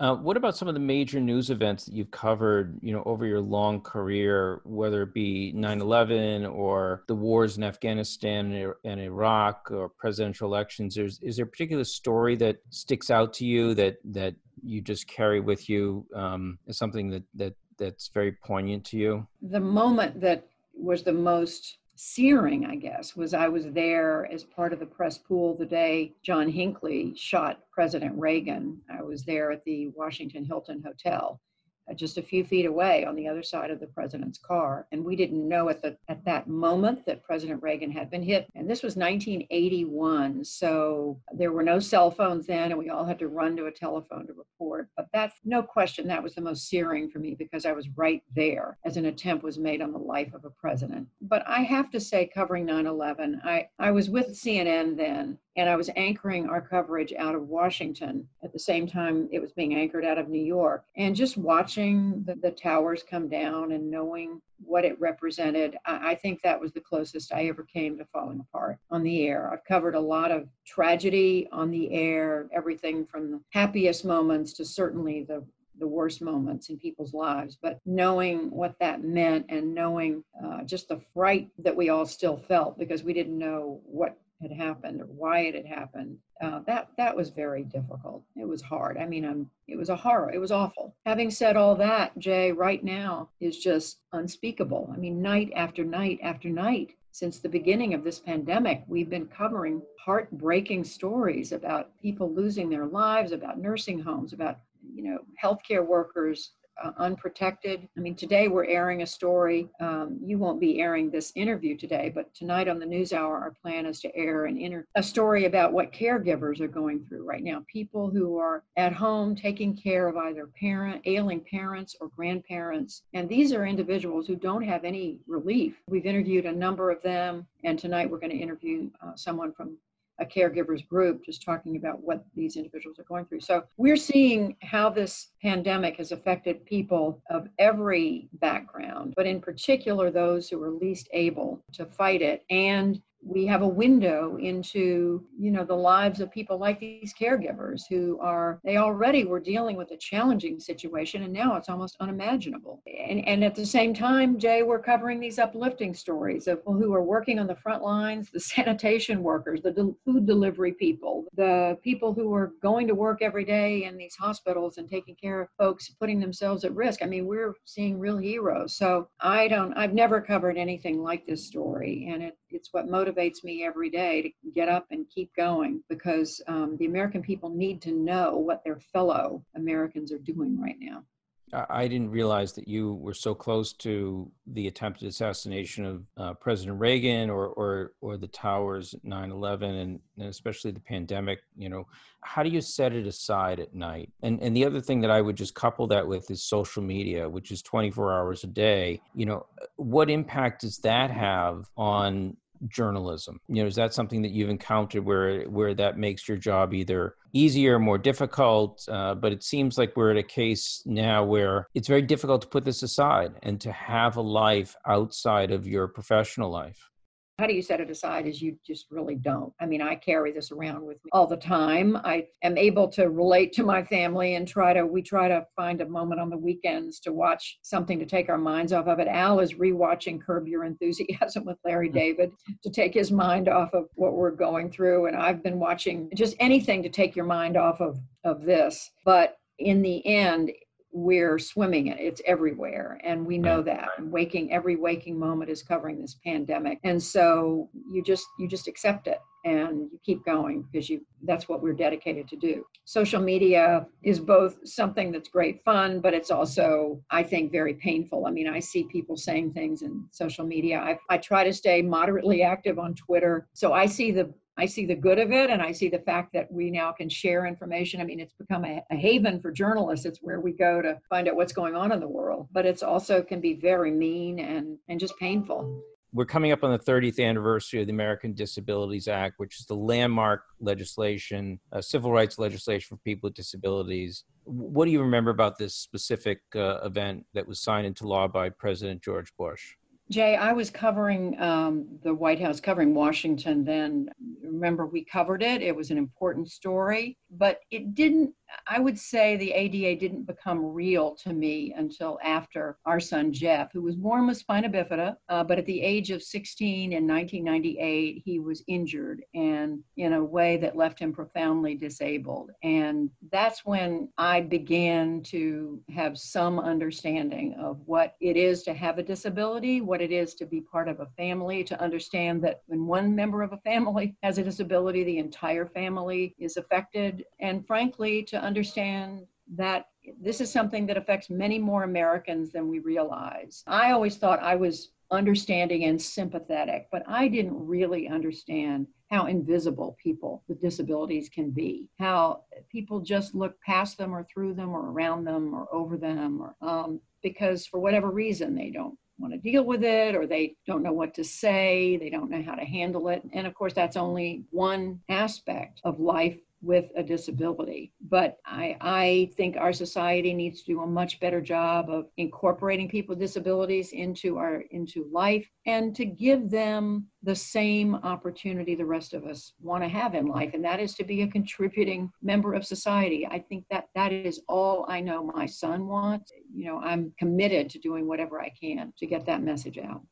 Uh, 0.00 0.14
what 0.14 0.36
about 0.36 0.56
some 0.56 0.68
of 0.68 0.74
the 0.74 0.80
major 0.80 1.18
news 1.18 1.50
events 1.50 1.84
that 1.84 1.92
you've 1.92 2.10
covered, 2.10 2.78
you 2.82 2.92
know, 2.92 3.02
over 3.04 3.26
your 3.26 3.40
long 3.40 3.80
career, 3.80 4.60
whether 4.64 5.02
it 5.02 5.12
be 5.12 5.52
9/11 5.54 6.46
or 6.46 7.02
the 7.08 7.14
wars 7.14 7.56
in 7.56 7.64
Afghanistan 7.64 8.72
and 8.84 9.00
Iraq 9.00 9.70
or 9.72 9.88
presidential 9.88 10.46
elections? 10.46 10.96
Is, 10.96 11.18
is 11.22 11.36
there 11.36 11.44
a 11.44 11.48
particular 11.48 11.84
story 11.84 12.36
that 12.36 12.58
sticks 12.70 13.10
out 13.10 13.32
to 13.34 13.44
you 13.44 13.74
that 13.74 13.98
that 14.04 14.34
you 14.62 14.80
just 14.80 15.08
carry 15.08 15.40
with 15.40 15.68
you 15.68 16.06
um, 16.14 16.58
as 16.68 16.76
something 16.78 17.10
that 17.10 17.24
that 17.34 17.54
that's 17.76 18.08
very 18.08 18.32
poignant 18.32 18.84
to 18.86 18.98
you? 18.98 19.26
The 19.42 19.60
moment 19.60 20.20
that 20.20 20.46
was 20.74 21.02
the 21.02 21.12
most 21.12 21.78
searing, 21.98 22.64
I 22.64 22.76
guess, 22.76 23.16
was 23.16 23.34
I 23.34 23.48
was 23.48 23.66
there 23.72 24.26
as 24.32 24.44
part 24.44 24.72
of 24.72 24.78
the 24.78 24.86
press 24.86 25.18
pool 25.18 25.56
the 25.56 25.66
day 25.66 26.14
John 26.22 26.48
Hinckley 26.48 27.12
shot 27.16 27.64
President 27.72 28.16
Reagan. 28.16 28.80
I 28.88 29.02
was 29.02 29.24
there 29.24 29.50
at 29.50 29.64
the 29.64 29.88
Washington 29.88 30.44
Hilton 30.44 30.80
Hotel 30.80 31.40
Uh, 31.88 31.94
just 31.94 32.18
a 32.18 32.22
few 32.22 32.44
feet 32.44 32.66
away 32.66 33.04
on 33.04 33.14
the 33.14 33.28
other 33.28 33.42
side 33.42 33.70
of 33.70 33.80
the 33.80 33.86
president's 33.86 34.38
car. 34.38 34.86
And 34.92 35.04
we 35.04 35.16
didn't 35.16 35.48
know 35.48 35.68
at 35.68 35.82
the 35.82 35.96
at 36.08 36.24
that 36.24 36.48
moment 36.48 37.04
that 37.06 37.22
President 37.22 37.62
Reagan 37.62 37.90
had 37.90 38.10
been 38.10 38.22
hit. 38.22 38.48
And 38.54 38.68
this 38.68 38.82
was 38.82 38.96
1981, 38.96 40.44
so 40.44 41.20
there 41.32 41.52
were 41.52 41.62
no 41.62 41.78
cell 41.78 42.10
phones 42.10 42.46
then, 42.46 42.70
and 42.70 42.78
we 42.78 42.90
all 42.90 43.04
had 43.04 43.18
to 43.20 43.28
run 43.28 43.56
to 43.56 43.66
a 43.66 43.72
telephone 43.72 44.26
to 44.26 44.32
report. 44.32 44.88
But 44.96 45.08
that's 45.12 45.36
no 45.44 45.62
question 45.62 46.06
that 46.08 46.22
was 46.22 46.34
the 46.34 46.40
most 46.40 46.68
searing 46.68 47.10
for 47.10 47.18
me 47.18 47.34
because 47.34 47.64
I 47.64 47.72
was 47.72 47.88
right 47.96 48.22
there 48.34 48.78
as 48.84 48.96
an 48.96 49.06
attempt 49.06 49.44
was 49.44 49.58
made 49.58 49.82
on 49.82 49.92
the 49.92 49.98
life 49.98 50.34
of 50.34 50.44
a 50.44 50.50
president. 50.50 51.08
But 51.22 51.46
I 51.46 51.60
have 51.60 51.90
to 51.90 52.00
say, 52.00 52.26
covering 52.26 52.66
9/11, 52.66 53.40
I 53.44 53.68
I 53.78 53.90
was 53.90 54.10
with 54.10 54.28
CNN 54.28 54.96
then, 54.96 55.38
and 55.58 55.68
I 55.68 55.74
was 55.74 55.90
anchoring 55.96 56.48
our 56.48 56.60
coverage 56.60 57.12
out 57.18 57.34
of 57.34 57.48
Washington 57.48 58.28
at 58.44 58.52
the 58.52 58.60
same 58.60 58.86
time 58.86 59.28
it 59.32 59.40
was 59.40 59.50
being 59.50 59.74
anchored 59.74 60.04
out 60.04 60.16
of 60.16 60.28
New 60.28 60.42
York. 60.42 60.84
And 60.96 61.16
just 61.16 61.36
watching 61.36 62.22
the, 62.24 62.36
the 62.36 62.52
towers 62.52 63.02
come 63.02 63.28
down 63.28 63.72
and 63.72 63.90
knowing 63.90 64.40
what 64.64 64.84
it 64.84 64.98
represented, 65.00 65.76
I, 65.84 66.10
I, 66.10 66.14
think 66.14 66.42
that 66.42 66.60
was 66.60 66.72
the 66.72 66.80
closest 66.80 67.32
I 67.32 67.46
ever 67.46 67.64
came 67.64 67.98
to 67.98 68.04
falling 68.04 68.38
apart 68.38 68.78
on 68.92 69.02
the 69.02 69.26
air. 69.26 69.52
I've 69.52 69.64
covered 69.64 69.96
a 69.96 70.00
lot 70.00 70.30
of 70.30 70.48
tragedy 70.64 71.48
on 71.50 71.72
the 71.72 71.92
air, 71.92 72.48
everything 72.52 73.04
from 73.04 73.32
the 73.32 73.40
happiest 73.50 74.04
moments 74.04 74.52
to 74.54 74.64
certainly 74.64 75.24
the 75.24 75.44
the 75.80 75.86
worst 75.86 76.20
moments 76.20 76.70
in 76.70 76.76
people's 76.76 77.14
lives, 77.14 77.56
but 77.62 77.78
knowing 77.86 78.50
what 78.50 78.74
that 78.80 79.04
meant 79.04 79.46
and 79.48 79.72
knowing 79.72 80.24
uh, 80.44 80.64
just 80.64 80.88
the 80.88 81.00
fright 81.14 81.48
that 81.56 81.76
we 81.76 81.88
all 81.88 82.04
still 82.04 82.36
felt 82.36 82.76
because 82.76 83.04
we 83.04 83.12
didn't 83.12 83.38
know 83.38 83.80
what 83.84 84.18
had 84.40 84.52
happened 84.52 85.00
or 85.00 85.06
why 85.06 85.40
it 85.40 85.54
had 85.54 85.66
happened. 85.66 86.16
Uh, 86.40 86.60
that 86.66 86.88
that 86.96 87.16
was 87.16 87.30
very 87.30 87.64
difficult. 87.64 88.22
It 88.36 88.46
was 88.46 88.62
hard. 88.62 88.96
I 88.96 89.06
mean, 89.06 89.24
I'm, 89.24 89.50
it 89.66 89.76
was 89.76 89.88
a 89.88 89.96
horror. 89.96 90.30
It 90.32 90.38
was 90.38 90.52
awful. 90.52 90.94
Having 91.06 91.30
said 91.30 91.56
all 91.56 91.74
that, 91.76 92.16
Jay, 92.18 92.52
right 92.52 92.82
now 92.82 93.30
is 93.40 93.58
just 93.58 94.00
unspeakable. 94.12 94.90
I 94.92 94.96
mean, 94.96 95.20
night 95.20 95.52
after 95.56 95.84
night 95.84 96.20
after 96.22 96.48
night 96.48 96.94
since 97.10 97.40
the 97.40 97.48
beginning 97.48 97.94
of 97.94 98.04
this 98.04 98.20
pandemic, 98.20 98.84
we've 98.86 99.10
been 99.10 99.26
covering 99.26 99.82
heartbreaking 99.98 100.84
stories 100.84 101.50
about 101.52 101.90
people 102.00 102.32
losing 102.32 102.70
their 102.70 102.86
lives, 102.86 103.32
about 103.32 103.58
nursing 103.58 103.98
homes, 103.98 104.32
about 104.32 104.58
you 104.94 105.02
know 105.02 105.18
healthcare 105.42 105.84
workers 105.84 106.52
uh, 106.82 106.92
unprotected. 106.98 107.88
I 107.96 108.00
mean, 108.00 108.14
today 108.14 108.48
we're 108.48 108.66
airing 108.66 109.02
a 109.02 109.06
story. 109.06 109.68
Um, 109.80 110.18
you 110.22 110.38
won't 110.38 110.60
be 110.60 110.80
airing 110.80 111.10
this 111.10 111.32
interview 111.34 111.76
today, 111.76 112.10
but 112.14 112.32
tonight 112.34 112.68
on 112.68 112.78
the 112.78 112.86
NewsHour, 112.86 113.28
our 113.28 113.54
plan 113.62 113.86
is 113.86 114.00
to 114.00 114.16
air 114.16 114.46
an 114.46 114.56
inter- 114.56 114.86
a 114.94 115.02
story 115.02 115.44
about 115.46 115.72
what 115.72 115.92
caregivers 115.92 116.60
are 116.60 116.68
going 116.68 117.04
through 117.04 117.24
right 117.24 117.42
now. 117.42 117.64
People 117.66 118.10
who 118.10 118.38
are 118.38 118.62
at 118.76 118.92
home 118.92 119.34
taking 119.34 119.76
care 119.76 120.08
of 120.08 120.16
either 120.16 120.48
parent, 120.58 121.02
ailing 121.04 121.44
parents 121.50 121.96
or 122.00 122.08
grandparents, 122.08 123.02
and 123.14 123.28
these 123.28 123.52
are 123.52 123.66
individuals 123.66 124.26
who 124.26 124.36
don't 124.36 124.62
have 124.62 124.84
any 124.84 125.18
relief. 125.26 125.74
We've 125.88 126.06
interviewed 126.06 126.46
a 126.46 126.52
number 126.52 126.90
of 126.90 127.02
them, 127.02 127.46
and 127.64 127.78
tonight 127.78 128.10
we're 128.10 128.18
going 128.18 128.32
to 128.32 128.38
interview 128.38 128.90
uh, 129.02 129.14
someone 129.16 129.52
from 129.52 129.76
a 130.20 130.26
caregivers 130.26 130.86
group 130.86 131.24
just 131.24 131.42
talking 131.42 131.76
about 131.76 132.02
what 132.02 132.24
these 132.34 132.56
individuals 132.56 132.98
are 132.98 133.04
going 133.04 133.24
through. 133.24 133.40
So 133.40 133.64
we're 133.76 133.96
seeing 133.96 134.56
how 134.62 134.90
this 134.90 135.28
pandemic 135.42 135.96
has 135.96 136.12
affected 136.12 136.64
people 136.66 137.22
of 137.30 137.48
every 137.58 138.28
background, 138.34 139.14
but 139.16 139.26
in 139.26 139.40
particular 139.40 140.10
those 140.10 140.48
who 140.48 140.62
are 140.62 140.70
least 140.70 141.08
able 141.12 141.62
to 141.72 141.86
fight 141.86 142.22
it 142.22 142.44
and 142.50 143.00
we 143.24 143.46
have 143.46 143.62
a 143.62 143.68
window 143.68 144.36
into 144.40 145.24
you 145.38 145.50
know 145.50 145.64
the 145.64 145.74
lives 145.74 146.20
of 146.20 146.30
people 146.30 146.58
like 146.58 146.78
these 146.80 147.12
caregivers 147.14 147.82
who 147.88 148.18
are 148.20 148.60
they 148.64 148.76
already 148.76 149.24
were 149.24 149.40
dealing 149.40 149.76
with 149.76 149.90
a 149.90 149.96
challenging 149.96 150.58
situation 150.60 151.24
and 151.24 151.32
now 151.32 151.56
it's 151.56 151.68
almost 151.68 151.96
unimaginable. 152.00 152.80
And 152.86 153.26
and 153.26 153.44
at 153.44 153.54
the 153.54 153.66
same 153.66 153.92
time 153.92 154.38
jay 154.38 154.62
we're 154.62 154.78
covering 154.78 155.20
these 155.20 155.38
uplifting 155.38 155.94
stories 155.94 156.46
of 156.46 156.58
people 156.58 156.74
who 156.74 156.94
are 156.94 157.02
working 157.02 157.38
on 157.38 157.46
the 157.46 157.56
front 157.56 157.82
lines 157.82 158.30
the 158.30 158.40
sanitation 158.54 159.22
workers 159.22 159.62
the 159.62 159.72
de- 159.72 159.94
food 160.04 160.26
delivery 160.26 160.72
people 160.72 161.24
the 161.34 161.76
people 161.82 162.14
who 162.14 162.32
are 162.32 162.52
going 162.62 162.86
to 162.86 162.94
work 162.94 163.20
every 163.20 163.44
day 163.44 163.84
in 163.84 163.96
these 163.96 164.14
hospitals 164.14 164.78
and 164.78 164.88
taking 164.88 165.16
care 165.16 165.40
of 165.40 165.48
folks 165.58 165.88
putting 165.90 166.20
themselves 166.20 166.64
at 166.64 166.74
risk. 166.74 167.02
I 167.02 167.06
mean 167.06 167.26
we're 167.26 167.54
seeing 167.64 167.98
real 167.98 168.16
heroes. 168.18 168.76
So 168.76 169.08
i 169.20 169.48
don't 169.48 169.72
i've 169.74 169.94
never 169.94 170.20
covered 170.20 170.56
anything 170.56 171.02
like 171.02 171.26
this 171.26 171.46
story 171.46 172.08
and 172.10 172.22
it, 172.22 172.38
it's 172.50 172.72
what 172.72 172.88
motivates 172.88 173.44
me 173.44 173.64
every 173.64 173.90
day 173.90 174.22
to 174.22 174.50
get 174.52 174.68
up 174.68 174.86
and 174.90 175.08
keep 175.08 175.34
going 175.34 175.82
because 175.88 176.40
um, 176.46 176.76
the 176.78 176.86
American 176.86 177.22
people 177.22 177.50
need 177.50 177.82
to 177.82 177.92
know 177.92 178.36
what 178.36 178.62
their 178.64 178.80
fellow 178.92 179.44
Americans 179.54 180.12
are 180.12 180.18
doing 180.18 180.60
right 180.60 180.76
now. 180.80 181.04
I 181.52 181.88
didn't 181.88 182.10
realize 182.10 182.52
that 182.54 182.68
you 182.68 182.94
were 182.94 183.14
so 183.14 183.34
close 183.34 183.72
to 183.74 184.30
the 184.46 184.66
attempted 184.66 185.08
assassination 185.08 185.84
of 185.84 186.02
uh, 186.16 186.34
President 186.34 186.78
Reagan 186.78 187.30
or, 187.30 187.48
or, 187.48 187.92
or 188.00 188.16
the 188.16 188.28
towers 188.28 188.94
9 189.02 189.30
11 189.30 189.74
and, 189.74 190.00
and 190.18 190.28
especially 190.28 190.70
the 190.70 190.80
pandemic. 190.80 191.40
You 191.56 191.68
know, 191.68 191.86
how 192.20 192.42
do 192.42 192.50
you 192.50 192.60
set 192.60 192.92
it 192.92 193.06
aside 193.06 193.60
at 193.60 193.74
night? 193.74 194.10
And, 194.22 194.40
and 194.42 194.56
the 194.56 194.64
other 194.64 194.80
thing 194.80 195.00
that 195.00 195.10
I 195.10 195.20
would 195.20 195.36
just 195.36 195.54
couple 195.54 195.86
that 195.88 196.06
with 196.06 196.30
is 196.30 196.42
social 196.42 196.82
media, 196.82 197.28
which 197.28 197.50
is 197.50 197.62
24 197.62 198.12
hours 198.12 198.44
a 198.44 198.48
day. 198.48 199.00
You 199.14 199.26
know, 199.26 199.46
what 199.76 200.10
impact 200.10 200.62
does 200.62 200.78
that 200.78 201.10
have 201.10 201.68
on 201.76 202.36
journalism? 202.66 203.40
You 203.48 203.62
know 203.62 203.66
is 203.66 203.76
that 203.76 203.94
something 203.94 204.22
that 204.22 204.32
you've 204.32 204.50
encountered 204.50 205.04
where 205.04 205.44
where 205.44 205.74
that 205.74 205.98
makes 205.98 206.28
your 206.28 206.36
job 206.36 206.74
either 206.74 207.14
easier 207.32 207.76
or 207.76 207.78
more 207.78 207.98
difficult 207.98 208.84
uh, 208.88 209.14
but 209.14 209.32
it 209.32 209.42
seems 209.42 209.76
like 209.76 209.96
we're 209.96 210.10
at 210.10 210.16
a 210.16 210.22
case 210.22 210.82
now 210.86 211.22
where 211.22 211.68
it's 211.74 211.88
very 211.88 212.02
difficult 212.02 212.42
to 212.42 212.48
put 212.48 212.64
this 212.64 212.82
aside 212.82 213.34
and 213.42 213.60
to 213.60 213.70
have 213.72 214.16
a 214.16 214.20
life 214.20 214.74
outside 214.86 215.50
of 215.50 215.66
your 215.66 215.86
professional 215.88 216.50
life 216.50 216.90
how 217.38 217.46
do 217.46 217.54
you 217.54 217.62
set 217.62 217.80
it 217.80 217.88
aside 217.88 218.26
is 218.26 218.42
you 218.42 218.56
just 218.66 218.86
really 218.90 219.14
don't. 219.14 219.52
I 219.60 219.66
mean 219.66 219.80
i 219.80 219.94
carry 219.94 220.32
this 220.32 220.50
around 220.50 220.84
with 220.84 220.96
me 221.04 221.10
all 221.12 221.26
the 221.26 221.36
time. 221.36 221.96
I 221.96 222.26
am 222.42 222.58
able 222.58 222.88
to 222.88 223.10
relate 223.10 223.52
to 223.54 223.62
my 223.62 223.82
family 223.82 224.34
and 224.34 224.46
try 224.46 224.72
to 224.72 224.84
we 224.84 225.02
try 225.02 225.28
to 225.28 225.46
find 225.54 225.80
a 225.80 225.88
moment 225.88 226.20
on 226.20 226.30
the 226.30 226.36
weekends 226.36 226.98
to 227.00 227.12
watch 227.12 227.58
something 227.62 227.98
to 228.00 228.06
take 228.06 228.28
our 228.28 228.38
minds 228.38 228.72
off 228.72 228.88
of 228.88 228.98
it. 228.98 229.06
Al 229.06 229.38
is 229.38 229.54
rewatching 229.54 230.20
curb 230.20 230.48
your 230.48 230.64
enthusiasm 230.64 231.44
with 231.46 231.58
larry 231.64 231.88
mm-hmm. 231.88 231.98
david 231.98 232.32
to 232.62 232.70
take 232.70 232.92
his 232.92 233.12
mind 233.12 233.48
off 233.48 233.72
of 233.72 233.88
what 233.94 234.14
we're 234.14 234.30
going 234.32 234.70
through. 234.70 235.06
And 235.06 235.16
i've 235.16 235.42
been 235.42 235.60
watching 235.60 236.10
just 236.14 236.34
anything 236.40 236.82
to 236.82 236.88
take 236.88 237.14
your 237.14 237.26
mind 237.26 237.56
off 237.56 237.80
of 237.80 237.98
of 238.24 238.42
this. 238.42 238.90
But 239.04 239.36
in 239.58 239.82
the 239.82 240.04
end 240.06 240.50
we're 240.92 241.38
swimming 241.38 241.88
it. 241.88 241.98
It's 242.00 242.22
everywhere. 242.26 243.00
And 243.04 243.26
we 243.26 243.38
know 243.38 243.62
mm. 243.62 243.66
that. 243.66 243.88
And 243.98 244.10
waking 244.10 244.52
every 244.52 244.76
waking 244.76 245.18
moment 245.18 245.50
is 245.50 245.62
covering 245.62 246.00
this 246.00 246.16
pandemic. 246.24 246.78
And 246.84 247.02
so 247.02 247.68
you 247.90 248.02
just 248.02 248.26
you 248.38 248.48
just 248.48 248.68
accept 248.68 249.06
it 249.06 249.18
and 249.44 249.88
you 249.92 250.00
keep 250.04 250.24
going 250.24 250.64
because 250.70 250.90
you 250.90 251.00
that's 251.24 251.48
what 251.48 251.62
we're 251.62 251.72
dedicated 251.72 252.28
to 252.28 252.36
do. 252.36 252.64
Social 252.84 253.20
media 253.20 253.86
is 254.02 254.18
both 254.18 254.56
something 254.64 255.12
that's 255.12 255.28
great 255.28 255.62
fun, 255.64 256.00
but 256.00 256.14
it's 256.14 256.30
also, 256.30 257.02
I 257.10 257.22
think, 257.22 257.52
very 257.52 257.74
painful. 257.74 258.26
I 258.26 258.30
mean, 258.30 258.48
I 258.48 258.60
see 258.60 258.84
people 258.84 259.16
saying 259.16 259.52
things 259.52 259.82
in 259.82 260.04
social 260.10 260.44
media. 260.44 260.78
I, 260.78 260.98
I 261.14 261.18
try 261.18 261.44
to 261.44 261.52
stay 261.52 261.82
moderately 261.82 262.42
active 262.42 262.78
on 262.78 262.94
Twitter. 262.94 263.48
So 263.52 263.72
I 263.72 263.86
see 263.86 264.10
the 264.10 264.32
I 264.58 264.66
see 264.66 264.86
the 264.86 264.96
good 264.96 265.20
of 265.20 265.30
it 265.30 265.50
and 265.50 265.62
I 265.62 265.70
see 265.70 265.88
the 265.88 266.00
fact 266.00 266.32
that 266.32 266.50
we 266.50 266.68
now 266.68 266.90
can 266.90 267.08
share 267.08 267.46
information. 267.46 268.00
I 268.00 268.04
mean, 268.04 268.18
it's 268.18 268.34
become 268.34 268.64
a, 268.64 268.82
a, 268.90 268.96
haven 268.96 269.40
for 269.40 269.52
journalists. 269.52 270.04
It's 270.04 270.18
where 270.18 270.40
we 270.40 270.50
go 270.50 270.82
to 270.82 270.98
find 271.08 271.28
out 271.28 271.36
what's 271.36 271.52
going 271.52 271.76
on 271.76 271.92
in 271.92 272.00
the 272.00 272.08
world, 272.08 272.48
but 272.50 272.66
it's 272.66 272.82
also 272.82 273.22
can 273.22 273.40
be 273.40 273.54
very 273.54 273.92
mean 273.92 274.40
and, 274.40 274.76
and 274.88 274.98
just 274.98 275.16
painful. 275.16 275.80
We're 276.12 276.24
coming 276.24 276.50
up 276.50 276.64
on 276.64 276.72
the 276.72 276.78
30th 276.78 277.24
anniversary 277.24 277.82
of 277.82 277.86
the 277.86 277.92
American 277.92 278.32
Disabilities 278.32 279.06
Act, 279.06 279.34
which 279.38 279.60
is 279.60 279.66
the 279.66 279.76
landmark 279.76 280.42
legislation, 280.58 281.60
uh, 281.70 281.80
civil 281.80 282.10
rights 282.10 282.38
legislation 282.38 282.96
for 282.96 283.00
people 283.02 283.28
with 283.28 283.34
disabilities. 283.34 284.24
What 284.42 284.86
do 284.86 284.90
you 284.90 285.02
remember 285.02 285.30
about 285.30 285.58
this 285.58 285.76
specific 285.76 286.40
uh, 286.56 286.80
event 286.82 287.26
that 287.34 287.46
was 287.46 287.60
signed 287.60 287.86
into 287.86 288.08
law 288.08 288.26
by 288.26 288.48
President 288.48 289.02
George 289.02 289.32
Bush? 289.36 289.76
Jay, 290.10 290.36
I 290.36 290.52
was 290.52 290.70
covering 290.70 291.38
um, 291.40 291.86
the 292.02 292.14
White 292.14 292.40
House, 292.40 292.60
covering 292.60 292.94
Washington 292.94 293.62
then. 293.64 294.08
Remember, 294.42 294.86
we 294.86 295.04
covered 295.04 295.42
it. 295.42 295.60
It 295.60 295.76
was 295.76 295.90
an 295.90 295.98
important 295.98 296.50
story, 296.50 297.18
but 297.30 297.60
it 297.70 297.94
didn't 297.94 298.34
I 298.66 298.78
would 298.78 298.98
say 298.98 299.36
the 299.36 299.52
ADA 299.52 299.98
didn't 300.00 300.24
become 300.24 300.64
real 300.64 301.14
to 301.16 301.32
me 301.32 301.72
until 301.76 302.18
after 302.22 302.78
our 302.86 303.00
son 303.00 303.32
Jeff, 303.32 303.72
who 303.72 303.82
was 303.82 303.96
born 303.96 304.26
with 304.26 304.38
spina 304.38 304.68
bifida, 304.68 305.16
uh, 305.28 305.44
but 305.44 305.58
at 305.58 305.66
the 305.66 305.80
age 305.80 306.10
of 306.10 306.22
16 306.22 306.92
in 306.92 307.06
1998, 307.06 308.22
he 308.24 308.38
was 308.38 308.62
injured 308.66 309.22
and 309.34 309.80
in 309.96 310.14
a 310.14 310.24
way 310.24 310.56
that 310.58 310.76
left 310.76 310.98
him 310.98 311.12
profoundly 311.12 311.74
disabled. 311.74 312.50
And 312.62 313.10
that's 313.30 313.64
when 313.64 314.08
I 314.18 314.40
began 314.40 315.22
to 315.24 315.80
have 315.94 316.18
some 316.18 316.58
understanding 316.58 317.54
of 317.54 317.80
what 317.86 318.14
it 318.20 318.36
is 318.36 318.62
to 318.64 318.74
have 318.74 318.98
a 318.98 319.02
disability, 319.02 319.80
what 319.80 320.00
it 320.00 320.12
is 320.12 320.34
to 320.36 320.46
be 320.46 320.60
part 320.60 320.88
of 320.88 321.00
a 321.00 321.08
family, 321.16 321.64
to 321.64 321.80
understand 321.80 322.42
that 322.44 322.62
when 322.66 322.86
one 322.86 323.14
member 323.14 323.42
of 323.42 323.52
a 323.52 323.58
family 323.58 324.16
has 324.22 324.38
a 324.38 324.44
disability, 324.44 325.04
the 325.04 325.18
entire 325.18 325.66
family 325.66 326.34
is 326.38 326.56
affected. 326.56 327.17
And 327.40 327.66
frankly, 327.66 328.22
to 328.24 328.40
understand 328.40 329.26
that 329.54 329.86
this 330.20 330.40
is 330.40 330.50
something 330.50 330.86
that 330.86 330.96
affects 330.96 331.30
many 331.30 331.58
more 331.58 331.84
Americans 331.84 332.52
than 332.52 332.68
we 332.68 332.78
realize. 332.78 333.62
I 333.66 333.92
always 333.92 334.16
thought 334.16 334.40
I 334.40 334.56
was 334.56 334.90
understanding 335.10 335.84
and 335.84 336.00
sympathetic, 336.00 336.88
but 336.92 337.02
I 337.06 337.28
didn't 337.28 337.66
really 337.66 338.08
understand 338.08 338.86
how 339.10 339.26
invisible 339.26 339.96
people 340.02 340.42
with 340.48 340.60
disabilities 340.60 341.30
can 341.30 341.50
be, 341.50 341.88
how 341.98 342.42
people 342.70 343.00
just 343.00 343.34
look 343.34 343.58
past 343.62 343.96
them 343.96 344.14
or 344.14 344.24
through 344.24 344.54
them 344.54 344.70
or 344.70 344.90
around 344.90 345.24
them 345.24 345.54
or 345.54 345.66
over 345.72 345.96
them, 345.96 346.42
or 346.42 346.54
um, 346.60 347.00
because 347.22 347.66
for 347.66 347.80
whatever 347.80 348.10
reason 348.10 348.54
they 348.54 348.70
don't 348.70 348.98
want 349.18 349.32
to 349.32 349.38
deal 349.38 349.64
with 349.64 349.82
it 349.82 350.14
or 350.14 350.26
they 350.26 350.54
don't 350.66 350.82
know 350.82 350.92
what 350.92 351.14
to 351.14 351.24
say, 351.24 351.96
they 351.96 352.10
don't 352.10 352.30
know 352.30 352.42
how 352.42 352.54
to 352.54 352.64
handle 352.64 353.08
it. 353.08 353.22
And 353.32 353.46
of 353.46 353.54
course, 353.54 353.72
that's 353.72 353.96
only 353.96 354.44
one 354.50 355.00
aspect 355.08 355.80
of 355.84 355.98
life 355.98 356.38
with 356.60 356.86
a 356.96 357.02
disability. 357.02 357.92
But 358.00 358.38
I, 358.44 358.76
I 358.80 359.30
think 359.36 359.56
our 359.56 359.72
society 359.72 360.34
needs 360.34 360.60
to 360.62 360.72
do 360.72 360.80
a 360.80 360.86
much 360.86 361.20
better 361.20 361.40
job 361.40 361.88
of 361.88 362.06
incorporating 362.16 362.88
people 362.88 363.12
with 363.12 363.20
disabilities 363.20 363.92
into 363.92 364.38
our 364.38 364.64
into 364.70 365.08
life 365.12 365.48
and 365.66 365.94
to 365.94 366.04
give 366.04 366.50
them 366.50 367.06
the 367.22 367.34
same 367.34 367.94
opportunity 367.96 368.74
the 368.74 368.84
rest 368.84 369.14
of 369.14 369.24
us 369.24 369.52
want 369.60 369.82
to 369.82 369.88
have 369.88 370.14
in 370.14 370.26
life 370.26 370.52
and 370.54 370.64
that 370.64 370.80
is 370.80 370.94
to 370.94 371.04
be 371.04 371.22
a 371.22 371.28
contributing 371.28 372.10
member 372.22 372.54
of 372.54 372.66
society. 372.66 373.26
I 373.26 373.38
think 373.38 373.64
that 373.70 373.88
that 373.94 374.12
is 374.12 374.40
all 374.48 374.86
i 374.88 375.00
know 375.00 375.22
my 375.22 375.46
son 375.46 375.86
wants. 375.86 376.32
You 376.52 376.66
know 376.66 376.78
i'm 376.80 377.12
committed 377.18 377.70
to 377.70 377.78
doing 377.78 378.06
whatever 378.08 378.40
i 378.40 378.50
can 378.60 378.92
to 378.98 379.06
get 379.06 379.26
that 379.26 379.42
message 379.42 379.78
out 379.78 380.02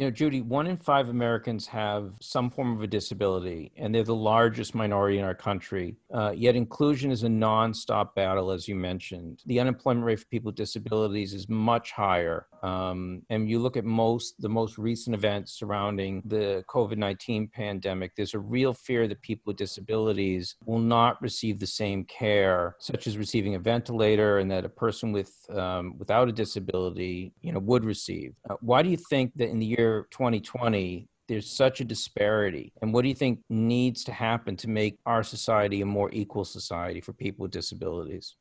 you 0.00 0.06
know, 0.06 0.10
Judy, 0.10 0.40
one 0.40 0.66
in 0.66 0.78
five 0.78 1.10
Americans 1.10 1.66
have 1.66 2.14
some 2.22 2.48
form 2.48 2.74
of 2.74 2.82
a 2.82 2.86
disability, 2.86 3.70
and 3.76 3.94
they're 3.94 4.02
the 4.02 4.14
largest 4.14 4.74
minority 4.74 5.18
in 5.18 5.24
our 5.26 5.34
country. 5.34 5.94
Uh, 6.10 6.32
yet 6.34 6.56
inclusion 6.56 7.10
is 7.10 7.22
a 7.22 7.28
nonstop 7.28 8.14
battle, 8.14 8.50
as 8.50 8.66
you 8.66 8.74
mentioned. 8.74 9.42
The 9.44 9.60
unemployment 9.60 10.06
rate 10.06 10.20
for 10.20 10.24
people 10.28 10.48
with 10.48 10.54
disabilities 10.54 11.34
is 11.34 11.50
much 11.50 11.92
higher. 11.92 12.46
Um, 12.62 13.22
and 13.28 13.50
you 13.50 13.58
look 13.58 13.76
at 13.76 13.84
most 13.84 14.40
the 14.40 14.48
most 14.48 14.78
recent 14.78 15.14
events 15.14 15.52
surrounding 15.52 16.22
the 16.24 16.64
COVID 16.70 16.96
nineteen 16.96 17.46
pandemic. 17.48 18.16
There's 18.16 18.32
a 18.32 18.38
real 18.38 18.72
fear 18.72 19.06
that 19.06 19.20
people 19.20 19.50
with 19.50 19.58
disabilities 19.58 20.56
will 20.64 20.78
not 20.78 21.20
receive 21.20 21.58
the 21.58 21.66
same 21.66 22.04
care, 22.04 22.74
such 22.78 23.06
as 23.06 23.18
receiving 23.18 23.54
a 23.54 23.58
ventilator, 23.58 24.38
and 24.38 24.50
that 24.50 24.64
a 24.64 24.70
person 24.70 25.12
with 25.12 25.34
um, 25.54 25.98
without 25.98 26.26
a 26.28 26.32
disability, 26.32 27.34
you 27.42 27.52
know, 27.52 27.60
would 27.60 27.84
receive. 27.84 28.34
Uh, 28.48 28.54
why 28.62 28.82
do 28.82 28.88
you 28.88 28.96
think 28.96 29.32
that 29.36 29.50
in 29.50 29.58
the 29.58 29.66
year 29.66 29.89
2020 30.10 31.08
there's 31.30 31.48
such 31.48 31.80
a 31.80 31.84
disparity. 31.84 32.72
And 32.82 32.92
what 32.92 33.02
do 33.02 33.08
you 33.08 33.14
think 33.14 33.38
needs 33.48 34.02
to 34.02 34.12
happen 34.12 34.56
to 34.56 34.68
make 34.68 34.98
our 35.06 35.22
society 35.22 35.80
a 35.80 35.86
more 35.86 36.10
equal 36.12 36.44
society 36.44 37.00
for 37.00 37.12
people 37.12 37.44
with 37.44 37.52
disabilities 37.52 38.34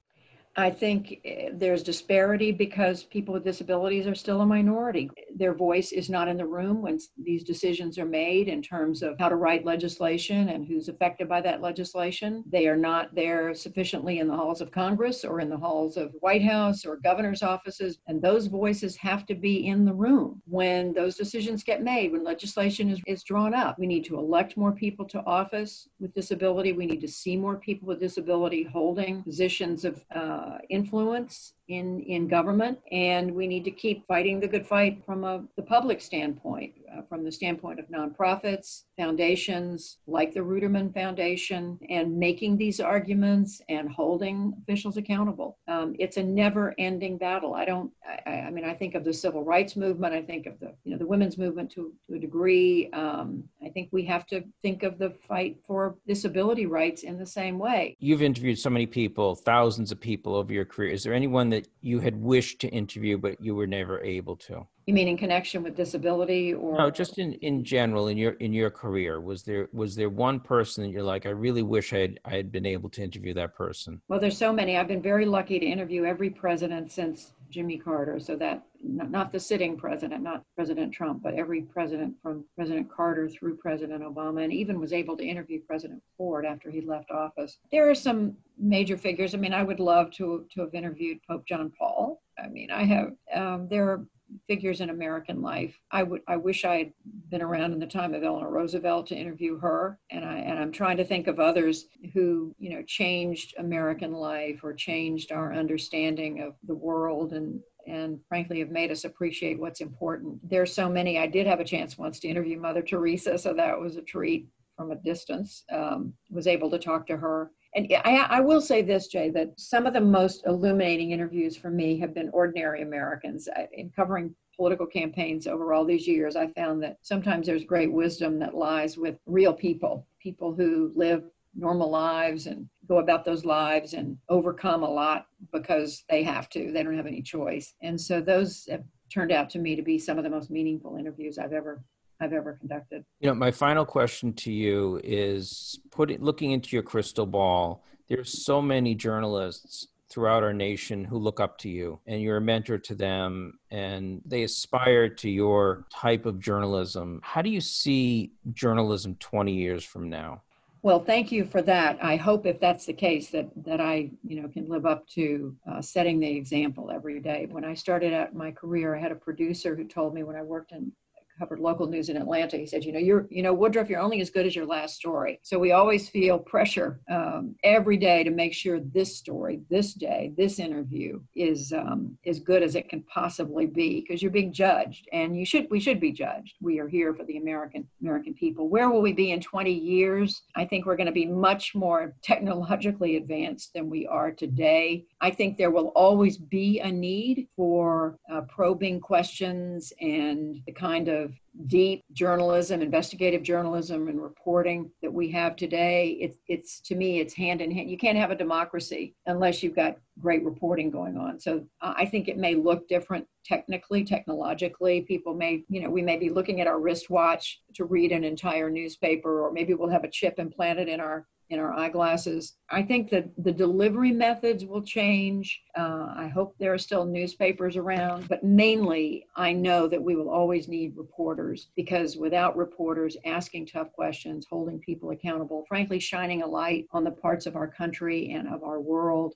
I 0.56 0.72
think 0.72 1.20
eh, 1.26 1.50
there's 1.54 1.84
disparity 1.84 2.52
because 2.52 3.04
people 3.04 3.34
with 3.34 3.44
disabilities 3.44 4.08
are 4.08 4.16
still 4.16 4.42
a 4.42 4.46
minority. 4.46 5.10
Their 5.36 5.54
voice 5.54 5.92
is 5.92 6.10
not 6.10 6.28
in 6.28 6.38
the 6.38 6.46
room 6.46 6.82
when 6.82 7.00
these 7.18 7.44
decisions 7.44 7.98
are 7.98 8.06
made 8.06 8.48
in 8.48 8.62
terms 8.62 9.02
of 9.04 9.18
how 9.20 9.30
to 9.30 9.36
write 9.36 9.64
legislation 9.64 10.50
and 10.50 10.66
who's 10.66 10.90
affected 10.90 11.30
by 11.30 11.42
that 11.42 11.62
legislation. 11.62 12.44
They 12.52 12.68
are 12.68 12.78
not 12.78 13.14
there 13.14 13.54
sufficiently 13.54 14.20
in 14.20 14.28
the 14.28 14.36
halls 14.36 14.60
of 14.60 14.72
Congress 14.72 15.24
or 15.24 15.40
in 15.40 15.50
the 15.50 15.58
halls 15.58 15.98
of 15.98 16.14
White 16.20 16.44
House 16.44 16.86
or 16.86 16.98
governor's 16.98 17.44
offices. 17.44 18.00
And 18.08 18.22
those 18.22 18.48
voices 18.48 18.96
have 18.98 19.26
to 19.28 19.36
be 19.36 19.68
in 19.68 19.86
the 19.86 19.94
room 19.94 20.42
when 20.46 20.94
those 20.94 21.16
decisions 21.16 21.64
get 21.64 21.84
made, 21.84 22.12
when 22.12 22.24
legislation 22.24 22.90
is, 22.90 23.00
is 23.06 23.24
drawn 23.24 23.54
up. 23.54 23.78
We 23.78 23.88
need 23.88 24.06
to 24.06 24.18
elect 24.18 24.58
more 24.58 24.72
people 24.72 25.06
to 25.10 25.24
office 25.26 25.88
with 26.00 26.14
disability. 26.14 26.74
We 26.74 26.88
need 26.88 27.02
to 27.02 27.08
see 27.08 27.38
more 27.38 27.58
people 27.58 27.88
with 27.88 28.00
disability 28.00 28.64
holding 28.64 29.24
positions 29.24 29.86
of 29.86 30.04
uh, 30.14 30.39
uh, 30.40 30.58
influence 30.70 31.54
in, 31.70 32.02
in 32.02 32.28
government, 32.28 32.80
and 32.92 33.34
we 33.34 33.48
need 33.48 33.64
to 33.64 33.72
keep 33.72 34.06
fighting 34.08 34.40
the 34.40 34.48
good 34.48 34.68
fight 34.68 35.02
from 35.06 35.24
a, 35.24 35.44
the 35.56 35.64
public 35.64 36.02
standpoint. 36.02 36.74
uh, 36.96 37.02
from 37.08 37.24
the 37.24 37.32
standpoint 37.32 37.80
of 37.80 37.86
nonprofits, 37.88 38.84
foundations 38.98 39.98
like 40.08 40.34
the 40.34 40.40
Ruderman 40.40 40.94
Foundation, 40.94 41.80
and 41.90 42.18
making 42.18 42.58
these 42.58 42.80
arguments 42.80 43.62
and 43.70 43.90
holding 43.90 44.54
officials 44.62 44.98
accountable. 44.98 45.58
Um, 45.68 45.96
it's 46.00 46.18
a 46.18 46.24
never-ending 46.24 47.18
battle. 47.18 47.54
I 47.54 47.66
don't. 47.66 47.92
I, 48.26 48.32
I, 48.32 48.50
mean, 48.50 48.66
I 48.66 48.74
think 48.74 48.96
of 48.96 49.04
the 49.04 49.14
civil 49.14 49.44
rights 49.44 49.76
movement. 49.76 50.14
I 50.14 50.22
think 50.22 50.46
of 50.46 50.60
the 50.60 50.74
you 50.84 50.92
know 50.92 50.98
the 50.98 51.08
women's 51.08 51.38
movement 51.38 51.72
to, 51.72 51.94
to 52.10 52.16
a 52.16 52.20
degree. 52.20 52.90
Um, 52.94 53.44
I 53.64 53.70
think 53.70 53.90
we 53.92 54.06
have 54.06 54.26
to 54.28 54.44
think 54.62 54.84
of 54.84 54.98
the 54.98 55.14
fight 55.28 55.58
for 55.66 55.98
disability 56.08 56.66
rights 56.66 57.04
in 57.04 57.18
the 57.18 57.26
same 57.26 57.60
way. 57.60 57.96
You've 58.00 58.22
interviewed 58.22 58.60
so 58.60 58.70
many 58.70 58.86
people, 58.86 59.36
thousands 59.36 59.92
of 59.92 60.00
people 60.00 60.36
over 60.36 60.54
your 60.54 60.66
career. 60.66 60.92
Is 60.92 61.04
there 61.04 61.14
anyone 61.14 61.50
that 61.50 61.59
you 61.82 62.00
had 62.00 62.16
wished 62.20 62.60
to 62.62 62.68
interview 62.70 63.18
but 63.18 63.42
you 63.42 63.56
were 63.56 63.68
never 63.68 64.02
able 64.02 64.36
to? 64.36 64.66
You 64.86 64.94
mean 64.94 65.08
in 65.08 65.18
connection 65.18 65.62
with 65.62 65.76
disability 65.76 66.54
or 66.54 66.78
No, 66.78 66.90
just 66.90 67.20
in, 67.20 67.34
in 67.34 67.64
general 67.64 68.08
in 68.08 68.18
your 68.18 68.32
in 68.34 68.54
your 68.54 68.72
career. 68.72 69.22
Was 69.22 69.44
there 69.44 69.70
was 69.72 69.96
there 69.96 70.10
one 70.10 70.40
person 70.40 70.84
that 70.84 70.90
you're 70.90 71.04
like, 71.04 71.26
I 71.26 71.30
really 71.30 71.62
wish 71.62 71.94
I 71.94 72.00
had 72.00 72.20
I 72.26 72.32
had 72.32 72.52
been 72.52 72.66
able 72.66 72.90
to 72.90 73.04
interview 73.04 73.34
that 73.36 73.56
person? 73.56 74.02
Well, 74.08 74.20
there's 74.20 74.38
so 74.38 74.52
many. 74.52 74.78
I've 74.78 74.88
been 74.88 75.02
very 75.02 75.26
lucky 75.26 75.60
to 75.60 75.66
interview 75.66 76.06
every 76.06 76.30
president 76.30 76.92
since 76.92 77.34
Jimmy 77.50 77.78
Carter. 77.78 78.20
So 78.20 78.36
that 78.38 78.64
not, 78.82 79.32
the 79.32 79.40
sitting 79.40 79.76
president, 79.78 80.24
not 80.24 80.44
President 80.56 80.94
Trump, 80.94 81.22
but 81.24 81.34
every 81.34 81.62
president 81.62 82.16
from 82.22 82.46
President 82.56 82.90
Carter 82.90 83.28
through 83.28 83.58
President 83.58 84.04
Obama, 84.04 84.44
and 84.44 84.54
even 84.54 84.80
was 84.80 84.94
able 84.94 85.18
to 85.18 85.26
interview 85.26 85.60
President 85.68 86.02
Ford 86.18 86.46
after 86.46 86.70
he 86.70 86.82
left 86.82 87.12
office. 87.12 87.58
There 87.72 87.90
are 87.90 87.96
some 87.96 88.36
major 88.58 88.98
figures. 88.98 89.34
I 89.34 89.38
mean, 89.38 89.54
I 89.54 89.64
would 89.64 89.80
love 89.80 90.12
to 90.12 90.46
to 90.54 90.62
have 90.62 90.74
interviewed 90.74 91.20
Pope 91.28 91.46
John 91.46 91.72
Paul. 91.78 92.22
I 92.38 92.48
mean, 92.48 92.72
I 92.72 92.84
have. 92.84 93.14
Um, 93.34 93.68
there 93.70 93.90
are 93.90 94.06
figures 94.48 94.82
in 94.82 94.90
American 94.90 95.42
life. 95.42 95.78
I 95.92 96.04
would 96.04 96.22
I 96.28 96.38
wish 96.38 96.66
I 96.66 96.78
had 96.78 96.94
been 97.30 97.42
around 97.42 97.74
in 97.74 97.80
the 97.80 97.88
time 97.88 98.14
of 98.14 98.24
Eleanor 98.24 98.52
Roosevelt 98.52 99.08
to 99.08 99.16
interview 99.16 99.58
her. 99.60 100.00
And 100.12 100.26
I 100.26 100.38
and 100.38 100.60
I'm 100.60 100.72
trying 100.72 100.98
to 100.98 101.06
think 101.06 101.28
of 101.28 101.40
others 101.40 101.86
who, 102.14 102.56
you 102.60 102.72
know, 102.72 102.84
changed 102.84 103.56
American 103.58 104.14
life 104.14 104.62
or 104.64 104.74
changed 104.74 105.32
our 105.32 105.54
understanding 105.54 106.42
of 106.42 106.56
the 106.68 106.76
world 106.76 107.34
and 107.34 107.60
and 107.88 108.20
frankly 108.28 108.60
have 108.60 108.70
made 108.70 108.92
us 108.92 109.04
appreciate 109.04 109.60
what's 109.60 109.82
important. 109.82 110.38
There's 110.48 110.74
so 110.74 110.90
many. 110.90 111.18
I 111.18 111.28
did 111.28 111.48
have 111.48 111.60
a 111.60 111.66
chance 111.66 111.98
once 111.98 112.20
to 112.20 112.28
interview 112.28 112.60
Mother 112.60 112.82
Teresa, 112.82 113.38
so 113.38 113.54
that 113.54 113.80
was 113.80 113.96
a 113.96 114.02
treat 114.02 114.48
from 114.78 114.92
a 114.92 114.96
distance. 114.96 115.64
Um, 115.72 116.14
was 116.30 116.48
able 116.48 116.70
to 116.72 116.80
talk 116.80 117.08
to 117.08 117.18
her 117.18 117.52
and 117.76 117.92
I, 118.04 118.16
I, 118.30 118.40
will 118.42 118.62
say 118.62 118.82
this, 118.82 119.08
Jay, 119.08 119.30
that 119.32 119.60
some 119.60 119.86
of 119.86 119.94
the 119.94 120.02
most 120.02 120.46
illuminating 120.48 121.12
interviews 121.12 121.56
for 121.56 121.70
me 121.70 122.00
have 122.00 122.14
been 122.14 122.30
ordinary 122.34 122.82
Americans. 122.82 123.48
In 123.74 123.92
covering 123.92 124.34
political 124.56 124.88
campaigns 124.88 125.46
over 125.46 125.72
all 125.72 125.86
these 125.86 126.08
years, 126.08 126.36
I 126.36 126.48
found 126.48 126.82
that 126.84 126.98
sometimes 127.02 127.46
there's 127.46 127.64
great 127.64 127.92
wisdom 127.92 128.40
that 128.40 128.56
lies 128.56 128.98
with 128.98 129.18
real 129.26 129.54
people, 129.54 130.08
people 130.20 130.54
who 130.54 130.92
live 130.96 131.24
normal 131.56 131.90
lives 131.90 132.48
and 132.48 132.68
go 132.88 132.98
about 132.98 133.24
those 133.24 133.46
lives 133.46 133.94
and 133.94 134.18
overcome 134.30 134.84
a 134.84 134.90
lot 134.90 135.28
because 135.52 136.04
they 136.10 136.24
have 136.24 136.50
to. 136.50 136.72
They 136.72 136.84
don't 136.84 136.98
have 136.98 137.06
any 137.06 137.22
choice. 137.22 137.74
And 137.82 138.00
so 138.00 138.20
those 138.20 138.68
have 138.70 138.84
turned 139.14 139.32
out 139.32 139.50
to 139.52 139.60
me 139.60 139.76
to 139.76 139.82
be 139.82 140.00
some 140.00 140.18
of 140.18 140.24
the 140.24 140.30
most 140.30 140.50
meaningful 140.50 140.98
interviews 140.98 141.38
I've 141.38 141.54
ever 141.54 141.84
I've 142.20 142.34
ever 142.34 142.54
conducted. 142.54 143.06
You 143.20 143.30
know, 143.30 143.36
my 143.36 143.52
final 143.52 143.86
question 143.86 144.34
to 144.34 144.52
you 144.52 145.00
is 145.04 145.80
putting 145.92 146.22
looking 146.22 146.52
into 146.52 146.76
your 146.76 146.84
crystal 146.84 147.26
ball. 147.26 147.84
There's 148.08 148.44
so 148.44 148.62
many 148.62 148.96
journalists 148.96 149.88
throughout 150.10 150.44
our 150.44 150.54
nation 150.54 151.06
who 151.06 151.18
look 151.18 151.40
up 151.40 151.58
to 151.60 151.70
you 151.70 152.00
and 152.08 152.22
you're 152.22 152.38
a 152.38 152.42
mentor 152.42 152.80
to 152.80 152.96
them 152.96 153.60
and 153.70 154.22
they 154.26 154.42
aspire 154.44 155.08
to 155.08 155.30
your 155.30 155.86
type 155.94 156.26
of 156.26 156.40
journalism. 156.40 157.22
How 157.24 157.44
do 157.44 157.50
you 157.50 157.62
see 157.62 158.32
journalism 158.52 159.16
20 159.20 159.54
years 159.54 159.86
from 159.86 160.10
now? 160.10 160.42
Well, 160.82 161.04
thank 161.04 161.32
you 161.32 161.46
for 161.46 161.62
that. 161.64 162.00
I 162.02 162.16
hope 162.16 162.46
if 162.46 162.60
that's 162.60 162.86
the 162.86 162.94
case 162.94 163.30
that 163.32 163.50
that 163.66 163.82
I, 163.82 164.12
you 164.26 164.42
know, 164.42 164.48
can 164.48 164.68
live 164.70 164.86
up 164.86 165.06
to 165.10 165.56
uh, 165.70 165.82
setting 165.82 166.20
the 166.20 166.30
example 166.30 166.90
every 166.90 167.20
day. 167.20 167.48
When 167.52 167.66
I 167.66 167.74
started 167.74 168.14
out 168.14 168.34
my 168.34 168.52
career, 168.52 168.96
I 168.96 169.00
had 169.00 169.12
a 169.12 169.16
producer 169.16 169.76
who 169.76 169.84
told 169.84 170.14
me 170.14 170.24
when 170.24 170.38
I 170.38 170.42
worked 170.42 170.72
in 170.72 170.92
covered 171.40 171.60
local 171.60 171.88
news 171.88 172.10
in 172.10 172.18
Atlanta. 172.18 172.58
He 172.58 172.66
said, 172.66 172.84
you 172.84 172.92
know, 172.92 173.00
you're, 173.00 173.26
you 173.30 173.42
know, 173.42 173.54
Woodruff, 173.54 173.90
you're 173.90 174.02
only 174.02 174.22
as 174.22 174.30
good 174.30 174.46
as 174.46 174.56
your 174.56 174.66
last 174.66 174.96
story. 174.96 175.40
So 175.42 175.58
we 175.58 175.72
always 175.72 176.10
feel 176.10 176.38
pressure 176.38 177.00
um, 177.10 177.56
every 177.64 177.98
day 177.98 178.24
to 178.24 178.30
make 178.30 178.54
sure 178.54 178.80
this 178.80 179.18
story, 179.18 179.62
this 179.70 179.94
day, 179.94 180.34
this 180.38 180.60
interview 180.60 181.22
is 181.36 181.72
um, 181.74 182.18
as 182.26 182.40
good 182.40 182.62
as 182.62 182.76
it 182.76 182.90
can 182.90 183.04
possibly 183.04 183.66
be 183.66 184.02
because 184.02 184.22
you're 184.22 184.32
being 184.32 184.54
judged, 184.54 185.08
and 185.14 185.38
you 185.38 185.46
should, 185.46 185.68
we 185.72 185.80
should 185.80 186.00
be 186.00 186.12
judged. 186.12 186.56
We 186.62 186.80
are 186.80 186.88
here 186.88 187.14
for 187.14 187.24
the 187.24 187.38
American 187.38 187.88
American 188.02 188.34
people. 188.34 188.70
Where 188.70 188.90
will 188.90 189.02
we 189.02 189.14
be 189.14 189.32
in 189.32 189.40
20 189.40 189.72
years? 189.72 190.44
I 190.56 190.66
think 190.66 190.86
we're 190.86 190.98
going 190.98 191.08
to 191.08 191.12
be 191.12 191.26
much 191.26 191.74
more 191.74 192.14
technologically 192.22 193.16
advanced 193.16 193.74
than 193.74 193.90
we 193.90 194.06
are 194.08 194.32
today. 194.32 195.06
I 195.22 195.32
think 195.32 195.58
there 195.58 195.72
will 195.72 195.92
always 195.96 196.38
be 196.38 196.80
a 196.80 196.92
need 196.92 197.48
for 197.56 198.18
uh, 198.32 198.42
probing 198.42 199.00
questions 199.00 199.94
and 200.02 200.62
the 200.66 200.74
kind 200.74 201.08
of 201.08 201.29
deep 201.68 202.04
journalism, 202.14 202.82
investigative 202.82 203.44
journalism, 203.44 204.08
and 204.08 204.22
reporting 204.22 204.90
that 205.02 205.12
we 205.12 205.30
have 205.32 205.56
today, 205.56 206.18
it's, 206.22 206.38
it's 206.48 206.80
to 206.82 206.96
me, 206.96 207.20
it's 207.20 207.34
hand 207.34 207.62
in 207.62 207.72
hand. 207.72 207.90
You 207.90 207.98
can't 207.98 208.18
have 208.18 208.32
a 208.32 208.36
democracy 208.36 209.16
unless 209.26 209.62
you've 209.62 209.76
got 209.76 209.98
great 210.20 210.44
reporting 210.44 210.90
going 210.90 211.18
on. 211.18 211.40
So 211.40 211.66
uh, 211.82 211.94
I 211.98 212.06
think 212.06 212.28
it 212.28 212.38
may 212.38 212.56
look 212.56 212.88
different 212.88 213.28
technically, 213.46 214.04
technologically. 214.04 215.02
People 215.02 215.34
may, 215.34 215.64
you 215.70 215.82
know, 215.82 215.90
we 215.90 216.02
may 216.02 216.18
be 216.18 216.30
looking 216.30 216.62
at 216.62 216.68
our 216.68 216.80
wristwatch 216.80 217.62
to 217.76 217.86
read 217.86 218.12
an 218.12 218.24
entire 218.24 218.70
newspaper, 218.70 219.42
or 219.46 219.52
maybe 219.52 219.74
we'll 219.74 219.90
have 219.90 220.04
a 220.04 220.10
chip 220.12 220.40
implanted 220.40 220.88
in 220.88 221.00
our 221.00 221.28
in 221.50 221.60
our 221.60 221.74
eyeglasses. 221.74 222.54
I 222.70 222.84
think 222.84 223.10
that 223.10 223.30
the 223.38 223.52
delivery 223.52 224.12
methods 224.12 224.66
will 224.66 224.84
change. 224.84 225.62
Uh, 225.76 226.14
I 226.16 226.32
hope 226.34 226.56
there 226.60 226.74
are 226.74 226.78
still 226.78 227.06
newspapers 227.06 227.76
around, 227.76 228.28
but 228.28 228.44
mainly 228.44 229.26
I 229.36 229.54
know 229.54 229.88
that 229.88 230.02
we 230.02 230.16
will 230.16 230.30
always 230.30 230.68
need 230.68 230.96
reporters 230.96 231.70
because 231.76 232.18
without 232.18 232.56
reporters 232.56 233.18
asking 233.26 233.68
tough 233.68 233.92
questions, 233.94 234.46
holding 234.50 234.80
people 234.80 235.10
accountable, 235.10 235.66
frankly, 235.68 236.00
shining 236.00 236.44
a 236.44 236.48
light 236.48 236.86
on 236.92 237.04
the 237.04 237.12
parts 237.12 237.48
of 237.48 237.56
our 237.56 237.68
country 237.68 238.32
and 238.32 238.48
of 238.48 238.64
our 238.64 238.80
world 238.80 239.34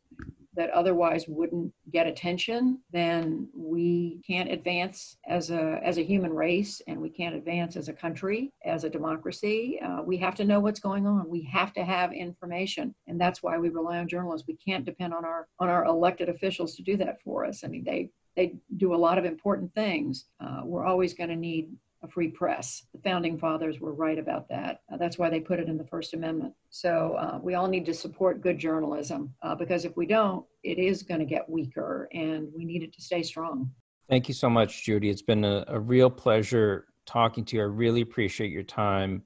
that 0.55 0.69
otherwise 0.69 1.25
wouldn't 1.27 1.73
get 1.91 2.07
attention, 2.07 2.79
then 2.91 3.47
we 3.55 4.21
can't 4.25 4.51
advance 4.51 5.17
as 5.27 5.49
a 5.49 5.79
as 5.83 5.97
a 5.97 6.03
human 6.03 6.33
race, 6.33 6.81
and 6.87 6.99
we 6.99 7.09
can't 7.09 7.35
advance 7.35 7.75
as 7.75 7.89
a 7.89 7.93
country, 7.93 8.51
as 8.65 8.83
a 8.83 8.89
democracy. 8.89 9.79
Uh, 9.83 10.01
we 10.05 10.17
have 10.17 10.35
to 10.35 10.45
know 10.45 10.59
what's 10.59 10.79
going 10.79 11.07
on. 11.07 11.29
We 11.29 11.43
have 11.43 11.73
to 11.73 11.83
have 11.83 12.13
information, 12.13 12.93
and 13.07 13.19
that's 13.19 13.41
why 13.41 13.57
we 13.57 13.69
rely 13.69 13.97
on 13.97 14.07
journalists. 14.07 14.47
We 14.47 14.57
can't 14.57 14.85
depend 14.85 15.13
on 15.13 15.25
our 15.25 15.47
on 15.59 15.69
our 15.69 15.85
elected 15.85 16.29
officials 16.29 16.75
to 16.75 16.83
do 16.83 16.97
that 16.97 17.21
for 17.23 17.45
us. 17.45 17.63
I 17.63 17.67
mean, 17.67 17.83
they 17.83 18.09
they 18.35 18.55
do 18.77 18.93
a 18.93 18.97
lot 18.97 19.17
of 19.17 19.25
important 19.25 19.73
things. 19.73 20.25
Uh, 20.39 20.61
we're 20.63 20.85
always 20.85 21.13
going 21.13 21.29
to 21.29 21.35
need 21.35 21.69
a 22.03 22.07
free 22.07 22.27
press. 22.27 22.85
The 22.93 23.01
founding 23.01 23.37
fathers 23.37 23.79
were 23.79 23.93
right 23.93 24.19
about 24.19 24.47
that. 24.49 24.81
Uh, 24.91 24.97
that's 24.97 25.17
why 25.17 25.29
they 25.29 25.39
put 25.39 25.59
it 25.59 25.69
in 25.69 25.77
the 25.77 25.85
First 25.85 26.13
Amendment. 26.13 26.53
So 26.69 27.15
uh, 27.17 27.39
we 27.41 27.55
all 27.55 27.67
need 27.67 27.85
to 27.85 27.93
support 27.93 28.41
good 28.41 28.59
journalism 28.59 29.33
uh, 29.41 29.55
because 29.55 29.85
if 29.85 29.95
we 29.95 30.05
don't, 30.05 30.45
it 30.63 30.77
is 30.77 31.01
going 31.01 31.21
to 31.21 31.25
get 31.25 31.49
weaker 31.49 32.09
and 32.13 32.49
we 32.55 32.65
need 32.65 32.83
it 32.83 32.93
to 32.93 33.01
stay 33.01 33.23
strong. 33.23 33.71
Thank 34.09 34.27
you 34.27 34.33
so 34.33 34.49
much, 34.49 34.83
Judy. 34.83 35.09
It's 35.09 35.21
been 35.21 35.45
a, 35.45 35.63
a 35.67 35.79
real 35.79 36.09
pleasure 36.09 36.87
talking 37.05 37.45
to 37.45 37.55
you. 37.55 37.61
I 37.61 37.65
really 37.65 38.01
appreciate 38.01 38.51
your 38.51 38.63
time. 38.63 39.23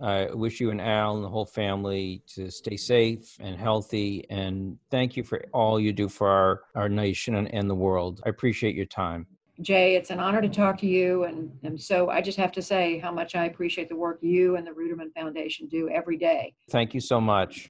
I 0.00 0.26
wish 0.32 0.60
you 0.60 0.70
and 0.70 0.80
Al 0.80 1.16
and 1.16 1.24
the 1.24 1.28
whole 1.28 1.46
family 1.46 2.22
to 2.34 2.50
stay 2.50 2.76
safe 2.76 3.36
and 3.40 3.56
healthy. 3.56 4.26
And 4.30 4.78
thank 4.90 5.16
you 5.16 5.22
for 5.22 5.44
all 5.52 5.78
you 5.78 5.92
do 5.92 6.08
for 6.08 6.28
our, 6.28 6.62
our 6.74 6.88
nation 6.88 7.36
and, 7.36 7.52
and 7.54 7.70
the 7.70 7.74
world. 7.74 8.20
I 8.26 8.28
appreciate 8.28 8.74
your 8.74 8.86
time. 8.86 9.26
Jay, 9.60 9.96
it's 9.96 10.10
an 10.10 10.18
honor 10.18 10.40
to 10.40 10.48
talk 10.48 10.78
to 10.78 10.86
you. 10.86 11.24
And, 11.24 11.50
and 11.62 11.80
so 11.80 12.08
I 12.08 12.20
just 12.22 12.38
have 12.38 12.52
to 12.52 12.62
say 12.62 12.98
how 12.98 13.12
much 13.12 13.34
I 13.34 13.44
appreciate 13.44 13.88
the 13.88 13.96
work 13.96 14.18
you 14.22 14.56
and 14.56 14.66
the 14.66 14.70
Ruderman 14.70 15.12
Foundation 15.12 15.68
do 15.68 15.88
every 15.90 16.16
day. 16.16 16.54
Thank 16.70 16.94
you 16.94 17.00
so 17.00 17.20
much. 17.20 17.68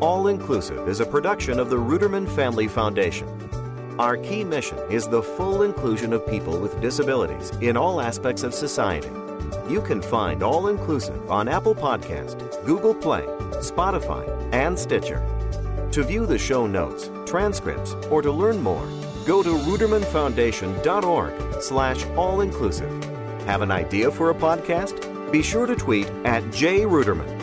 All 0.00 0.26
Inclusive 0.26 0.88
is 0.88 1.00
a 1.00 1.06
production 1.06 1.58
of 1.58 1.70
the 1.70 1.76
Ruderman 1.76 2.28
Family 2.28 2.68
Foundation. 2.68 3.28
Our 3.98 4.16
key 4.16 4.42
mission 4.42 4.78
is 4.90 5.06
the 5.06 5.22
full 5.22 5.62
inclusion 5.62 6.12
of 6.12 6.26
people 6.26 6.58
with 6.58 6.80
disabilities 6.80 7.50
in 7.60 7.76
all 7.76 8.00
aspects 8.00 8.42
of 8.42 8.52
society. 8.52 9.10
You 9.68 9.80
can 9.80 10.02
find 10.02 10.42
All 10.42 10.68
Inclusive 10.68 11.30
on 11.30 11.46
Apple 11.46 11.74
Podcast, 11.74 12.64
Google 12.66 12.94
Play, 12.94 13.22
Spotify, 13.60 14.26
and 14.52 14.78
Stitcher. 14.78 15.24
To 15.92 16.02
view 16.02 16.26
the 16.26 16.38
show 16.38 16.66
notes, 16.66 17.10
transcripts, 17.32 17.94
or 18.10 18.20
to 18.20 18.30
learn 18.30 18.62
more, 18.62 18.86
go 19.24 19.42
to 19.42 19.48
rudermanfoundation.org 19.48 21.62
slash 21.62 22.04
all-inclusive. 22.14 23.04
Have 23.46 23.62
an 23.62 23.70
idea 23.70 24.10
for 24.10 24.28
a 24.28 24.34
podcast? 24.34 25.32
Be 25.32 25.42
sure 25.42 25.64
to 25.64 25.74
tweet 25.74 26.08
at 26.26 26.42
jruderman 26.44 27.41